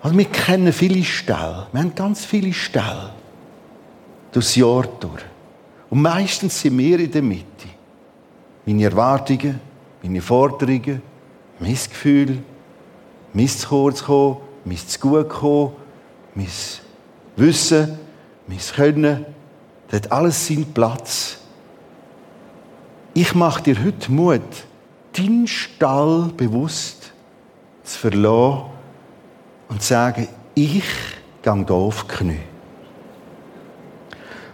Also 0.00 0.16
wir 0.16 0.26
kennen 0.26 0.72
viele 0.72 1.02
Ställe. 1.02 1.66
Wir 1.72 1.80
haben 1.80 1.94
ganz 1.94 2.24
viele 2.24 2.52
Ställe. 2.52 3.10
Durchs 4.32 4.54
Jahr 4.54 4.86
durch. 5.00 5.24
Und 5.90 6.02
meistens 6.02 6.60
sind 6.60 6.78
wir 6.78 7.00
in 7.00 7.10
der 7.10 7.22
Mitte. 7.22 7.46
Meine 8.66 8.84
Erwartungen, 8.84 9.60
meine 10.02 10.20
Forderungen, 10.20 11.02
mein 11.58 11.74
Gefühl, 11.74 12.38
mein 13.32 13.48
zu 13.48 13.68
kurz 13.68 14.04
kommen, 14.04 14.36
mein 14.64 14.76
zu 14.76 15.00
gut 15.00 15.28
kommen, 15.28 15.72
mein 16.34 16.46
Wissen, 17.36 17.98
mein 18.46 18.58
Können, 18.58 19.26
das 19.88 20.02
hat 20.02 20.12
alles 20.12 20.46
seinen 20.46 20.72
Platz. 20.72 21.38
Ich 23.20 23.34
mache 23.34 23.60
dir 23.64 23.82
heute 23.82 24.12
Mut, 24.12 24.40
deinen 25.16 25.48
Stall 25.48 26.30
bewusst 26.36 27.12
zu 27.82 27.98
verlassen 27.98 28.66
und 29.68 29.82
zu 29.82 29.88
sagen, 29.88 30.28
ich 30.54 30.84
gehe 31.42 31.54
hier 31.56 31.70
auf 31.72 32.04
die 32.04 32.14
Knie. 32.14 32.38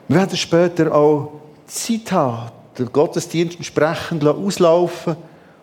Wir 0.08 0.16
werden 0.16 0.38
später 0.38 0.94
auch 0.94 1.42
Zeit 1.66 2.10
haben, 2.10 2.52
den 2.78 2.90
Gottesdienst 2.90 3.58
entsprechend 3.58 4.24
auslaufen 4.24 5.16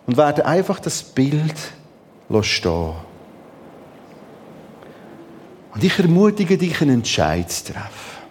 und 0.06 0.16
werden 0.16 0.46
einfach 0.46 0.80
das 0.80 1.02
Bild 1.02 1.58
stehen 2.44 2.94
Und 5.74 5.84
ich 5.84 5.98
ermutige 5.98 6.56
dich, 6.56 6.80
einen 6.84 6.98
Entscheid 6.98 7.52
zu 7.52 7.74
treffen. 7.74 8.22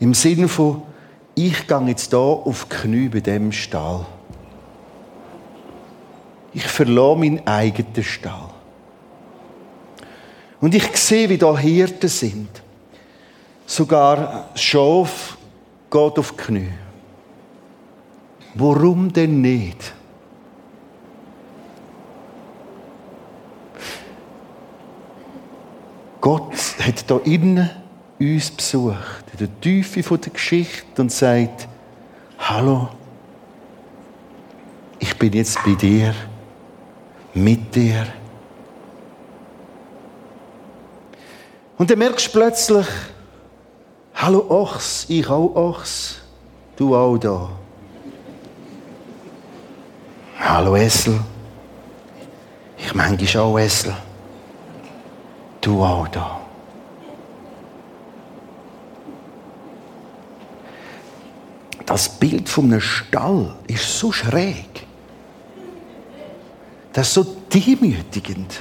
Im 0.00 0.14
Sinne 0.14 0.48
von, 0.48 0.89
ich 1.46 1.66
gehe 1.66 1.86
jetzt 1.86 2.10
hier 2.10 2.18
auf 2.18 2.68
Knie 2.68 3.08
bei 3.08 3.20
diesem 3.20 3.52
Stall. 3.52 4.06
Ich 6.52 6.66
verlasse 6.66 7.18
meinen 7.18 7.46
eigenen 7.46 8.02
Stall. 8.02 8.50
Und 10.60 10.74
ich 10.74 10.96
sehe, 10.96 11.28
wie 11.28 11.38
da 11.38 11.56
Hirten 11.56 12.08
sind. 12.08 12.48
Sogar 13.66 14.48
Schaf 14.54 15.38
geht 15.90 16.18
auf 16.18 16.36
Knie. 16.36 16.72
Warum 18.54 19.12
denn 19.12 19.40
nicht? 19.40 19.94
Gott 26.20 26.52
hat 26.80 27.08
da 27.08 27.18
innen 27.24 27.70
uns 28.18 28.50
besucht, 28.50 29.19
der 29.40 29.60
Tiefe 29.60 30.02
der 30.02 30.32
Geschichte 30.32 31.00
und 31.00 31.10
sagt, 31.10 31.66
hallo, 32.38 32.88
ich 34.98 35.16
bin 35.16 35.32
jetzt 35.32 35.58
bei 35.64 35.72
dir, 35.72 36.14
mit 37.32 37.74
dir. 37.74 38.06
Und 41.78 41.90
dann 41.90 41.98
merkst 41.98 42.26
du 42.26 42.38
plötzlich, 42.38 42.86
hallo 44.14 44.44
Ochs, 44.50 45.06
ich 45.08 45.26
auch 45.28 45.54
Ochs, 45.54 46.20
du 46.76 46.94
auch 46.94 47.16
da. 47.16 47.48
Hallo 50.38 50.76
Essel, 50.76 51.18
ich 52.76 52.94
manchmal 52.94 53.42
auch 53.42 53.58
Essel, 53.58 53.94
du 55.62 55.82
auch 55.82 56.08
da. 56.08 56.49
Das 61.90 62.08
Bild 62.08 62.48
von 62.48 62.66
einem 62.66 62.80
Stall 62.80 63.52
ist 63.66 63.98
so 63.98 64.12
schräg. 64.12 64.86
Das 66.92 67.08
ist 67.08 67.14
so 67.14 67.36
demütigend. 67.52 68.60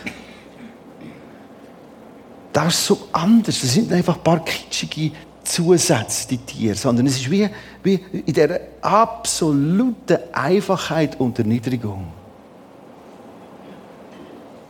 Das 2.52 2.74
ist 2.74 2.86
so 2.88 3.08
anders. 3.12 3.62
Das 3.62 3.72
sind 3.72 3.94
einfach 3.94 4.18
ein 4.18 4.24
paar 4.24 4.44
kitschige 4.44 5.12
Zusätze, 5.44 6.28
die 6.28 6.40
Tiere, 6.40 6.74
sondern 6.74 7.06
es 7.06 7.18
ist 7.18 7.30
wie, 7.30 7.48
wie 7.84 8.04
in 8.26 8.34
der 8.34 8.62
absoluten 8.82 10.18
Einfachheit 10.34 11.20
und 11.20 11.38
Erniedrigung. 11.38 12.12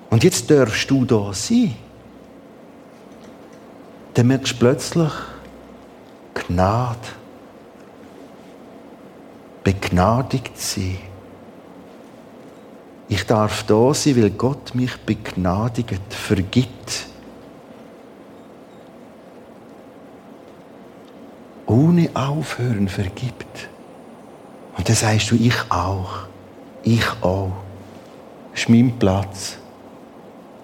Und 0.10 0.22
jetzt 0.22 0.51
darfst 0.51 0.91
du 0.91 1.05
da 1.05 1.32
sein. 1.32 1.76
Dann 4.16 4.28
merkst 4.28 4.51
du 4.51 4.57
plötzlich 4.57 5.12
Gnade 6.34 7.19
begnadigt 9.64 10.57
sein. 10.60 10.97
Ich 13.07 13.26
darf 13.26 13.64
da 13.64 13.93
sein, 13.93 14.22
weil 14.22 14.30
Gott 14.30 14.76
mich 14.76 14.95
begnadigt, 14.97 16.14
vergibt. 16.14 17.07
Ohne 21.66 22.10
Aufhören 22.14 22.88
vergibt. 22.88 23.70
Und 24.78 24.88
dann 24.88 24.95
sagst 24.95 25.32
du, 25.32 25.36
ich 25.36 25.55
auch. 25.70 26.28
Ich 26.84 27.05
auch. 27.22 27.51
Das 28.51 28.62
ist 28.62 28.70
mein 28.70 28.97
Platz. 28.97 29.57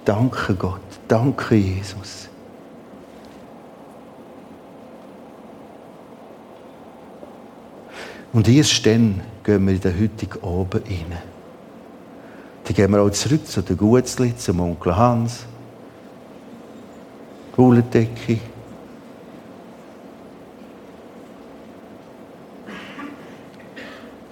Danke 0.06 0.56
Gott. 0.56 0.82
Danke 1.08 1.56
Jesus. 1.56 2.30
Und 8.36 8.50
erst 8.50 8.86
dann 8.86 9.22
gehen 9.46 9.66
wir 9.66 9.76
in 9.76 9.80
den 9.80 9.98
heutigen 9.98 10.44
Abend 10.44 10.76
rein. 10.76 11.18
Dann 12.66 12.74
gehen 12.74 12.92
wir 12.92 13.02
auch 13.02 13.10
zurück 13.10 13.48
zu 13.48 13.62
den 13.62 13.78
Gutzli, 13.78 14.36
zum 14.36 14.60
Onkel 14.60 14.94
Hans, 14.94 15.46
Wolendecke. 17.56 18.40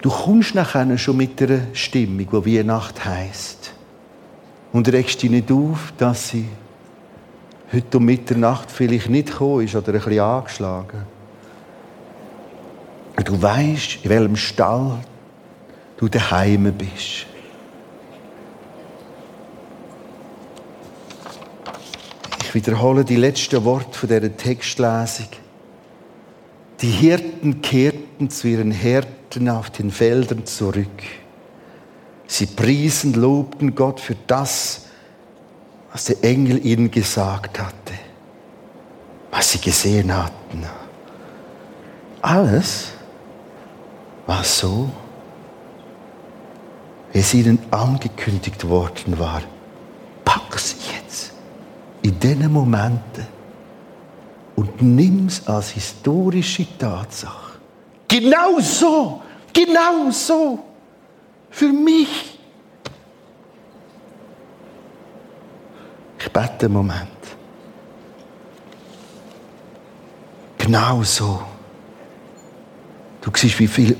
Du 0.02 0.10
kommst 0.10 0.54
nachher 0.54 0.98
schon 0.98 1.16
mit 1.16 1.40
einer 1.40 1.60
Stimmung, 1.72 2.28
die 2.30 2.58
Weihnacht 2.58 3.06
heisst. 3.06 3.72
Und 4.70 4.92
regst 4.92 5.22
dich 5.22 5.30
nicht 5.30 5.50
auf, 5.50 5.94
dass 5.96 6.28
sie 6.28 6.46
heute 7.72 7.96
um 7.96 8.04
Mitternacht 8.04 8.70
vielleicht 8.70 9.08
nicht 9.08 9.28
gekommen 9.28 9.64
ist 9.64 9.74
oder 9.74 9.94
ein 9.94 9.94
bisschen 9.94 10.20
angeschlagen. 10.20 11.13
Du 13.22 13.40
weißt, 13.40 13.98
in 14.02 14.10
welchem 14.10 14.36
Stall 14.36 14.98
du 15.96 16.08
daheim 16.08 16.72
bist. 16.72 17.26
Ich 22.42 22.54
wiederhole 22.54 23.04
die 23.04 23.16
letzten 23.16 23.64
Worte 23.64 23.98
von 23.98 24.08
dieser 24.08 24.36
Textlesung. 24.36 25.28
Die 26.80 26.90
Hirten 26.90 27.62
kehrten 27.62 28.30
zu 28.30 28.48
ihren 28.48 28.70
Härten 28.70 29.48
auf 29.48 29.70
den 29.70 29.90
Feldern 29.90 30.44
zurück. 30.44 31.02
Sie 32.26 32.46
priesen, 32.46 33.14
lobten 33.14 33.74
Gott 33.74 34.00
für 34.00 34.16
das, 34.26 34.86
was 35.92 36.06
der 36.06 36.24
Engel 36.24 36.64
ihnen 36.66 36.90
gesagt 36.90 37.60
hatte, 37.60 37.94
was 39.30 39.52
sie 39.52 39.60
gesehen 39.60 40.12
hatten. 40.12 40.64
Alles 42.22 42.93
war 44.26 44.44
so, 44.44 44.90
wie 47.12 47.18
es 47.18 47.34
ihnen 47.34 47.58
angekündigt 47.70 48.66
worden 48.68 49.18
war. 49.18 49.42
Pack 50.24 50.54
es 50.54 50.76
jetzt 50.92 51.32
in 52.02 52.18
diesen 52.18 52.52
Momenten 52.52 53.26
und 54.56 54.82
nimm 54.82 55.26
es 55.26 55.46
als 55.46 55.70
historische 55.70 56.66
Tatsache. 56.78 57.58
Genau 58.08 58.60
so, 58.60 59.22
genau 59.52 60.10
so. 60.10 60.58
Für 61.50 61.68
mich. 61.68 62.38
Ich 66.18 66.32
bete 66.32 66.66
einen 66.66 66.72
Moment. 66.72 67.08
Genau 70.58 71.02
so. 71.02 71.42
Du 73.20 73.30
siehst, 73.34 73.58
wie 73.58 73.68
viel 73.68 73.96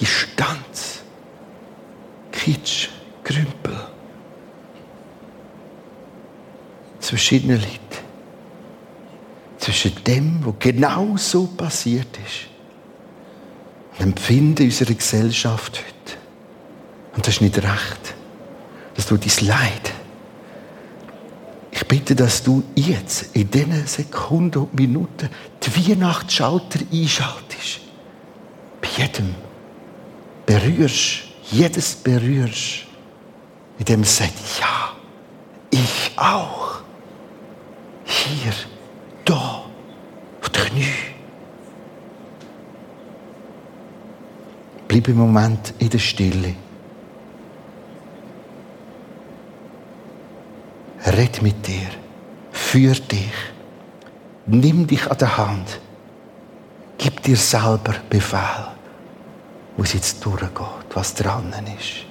Distanz, 0.00 1.02
Kitsch, 2.32 2.88
Krümpel 3.22 3.76
zwischen 7.00 7.44
ihnen 7.44 7.60
liegt. 7.60 8.02
Zwischen 9.58 10.02
dem, 10.04 10.44
was 10.44 10.54
genau 10.58 11.16
so 11.16 11.46
passiert 11.46 12.18
ist, 12.26 12.48
und 13.98 14.06
Empfinden 14.06 14.64
unserer 14.64 14.94
Gesellschaft 14.94 15.78
heute. 15.78 16.18
Und 17.14 17.26
das 17.26 17.34
ist 17.34 17.40
nicht 17.42 17.58
recht. 17.58 18.14
Das 18.94 19.06
tut 19.06 19.24
dein 19.24 19.46
Leid. 19.46 19.92
Ich 21.72 21.86
bitte, 21.86 22.14
dass 22.14 22.42
du 22.42 22.62
jetzt, 22.74 23.36
in 23.36 23.50
diesen 23.50 23.86
Sekunden 23.86 24.60
und 24.60 24.74
Minuten, 24.74 25.28
die 25.62 25.90
Weihnachtsschalter 25.90 26.80
einschaltest. 26.90 27.80
Bei 28.80 28.88
jedem 28.96 29.34
berührst, 30.50 31.28
jedes 31.52 31.94
berührst, 31.94 32.86
in 33.78 33.84
dem 33.84 34.02
sagt, 34.02 34.32
ja, 34.58 34.90
ich 35.70 36.10
auch. 36.16 36.80
Hier, 38.04 38.52
da, 39.24 39.62
auf 40.42 40.48
die 40.48 40.58
Knie. 40.58 40.84
Bleib 44.88 45.06
im 45.06 45.18
Moment 45.18 45.72
in 45.78 45.88
der 45.88 45.98
Stille. 45.98 46.56
Red 51.06 51.42
mit 51.42 51.64
dir. 51.64 51.90
Führ 52.50 52.94
dich. 52.94 53.38
Nimm 54.46 54.88
dich 54.88 55.08
an 55.08 55.18
der 55.18 55.36
Hand. 55.36 55.80
Gib 56.98 57.22
dir 57.22 57.36
selber 57.36 57.94
Befehl, 58.10 58.66
es 59.78 59.92
jetzt 59.92 60.24
durchgeht, 60.24 60.50
was 60.94 61.14
dran 61.14 61.52
ist. 61.78 62.09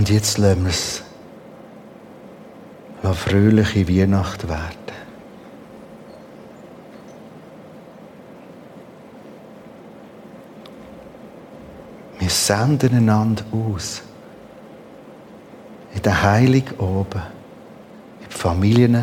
Und 0.00 0.08
jetzt 0.08 0.38
lassen 0.38 0.62
wir 0.62 0.70
es 0.70 1.02
eine 3.02 3.12
fröhliche 3.12 3.86
Weihnacht 3.86 4.48
werden. 4.48 4.78
Wir 12.18 12.30
senden 12.30 12.96
einander 12.96 13.44
aus. 13.52 14.00
In 15.94 16.00
den 16.00 16.22
Heiligen 16.22 16.78
oben, 16.78 17.20
in 18.20 18.26
die 18.26 18.34
Familien, 18.34 18.94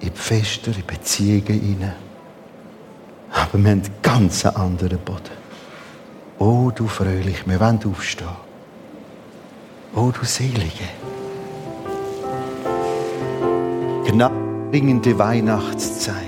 in 0.00 0.10
die 0.10 0.10
Feste, 0.10 0.72
in 0.72 0.76
die 0.78 0.82
Beziehungen 0.82 1.60
hinein. 1.60 1.92
Aber 3.30 3.52
wir 3.52 3.70
haben 3.70 3.80
einen 3.80 3.90
ganz 4.02 4.44
anderen 4.44 4.98
Boden. 4.98 5.36
Oh, 6.40 6.72
du 6.74 6.88
fröhlich, 6.88 7.46
wir 7.46 7.60
wollen 7.60 7.78
aufstehen. 7.84 8.45
Oh, 9.98 10.10
du 10.10 10.26
Selige. 10.26 10.84
Gnadenbringende 14.04 15.18
Weihnachtszeit. 15.18 16.25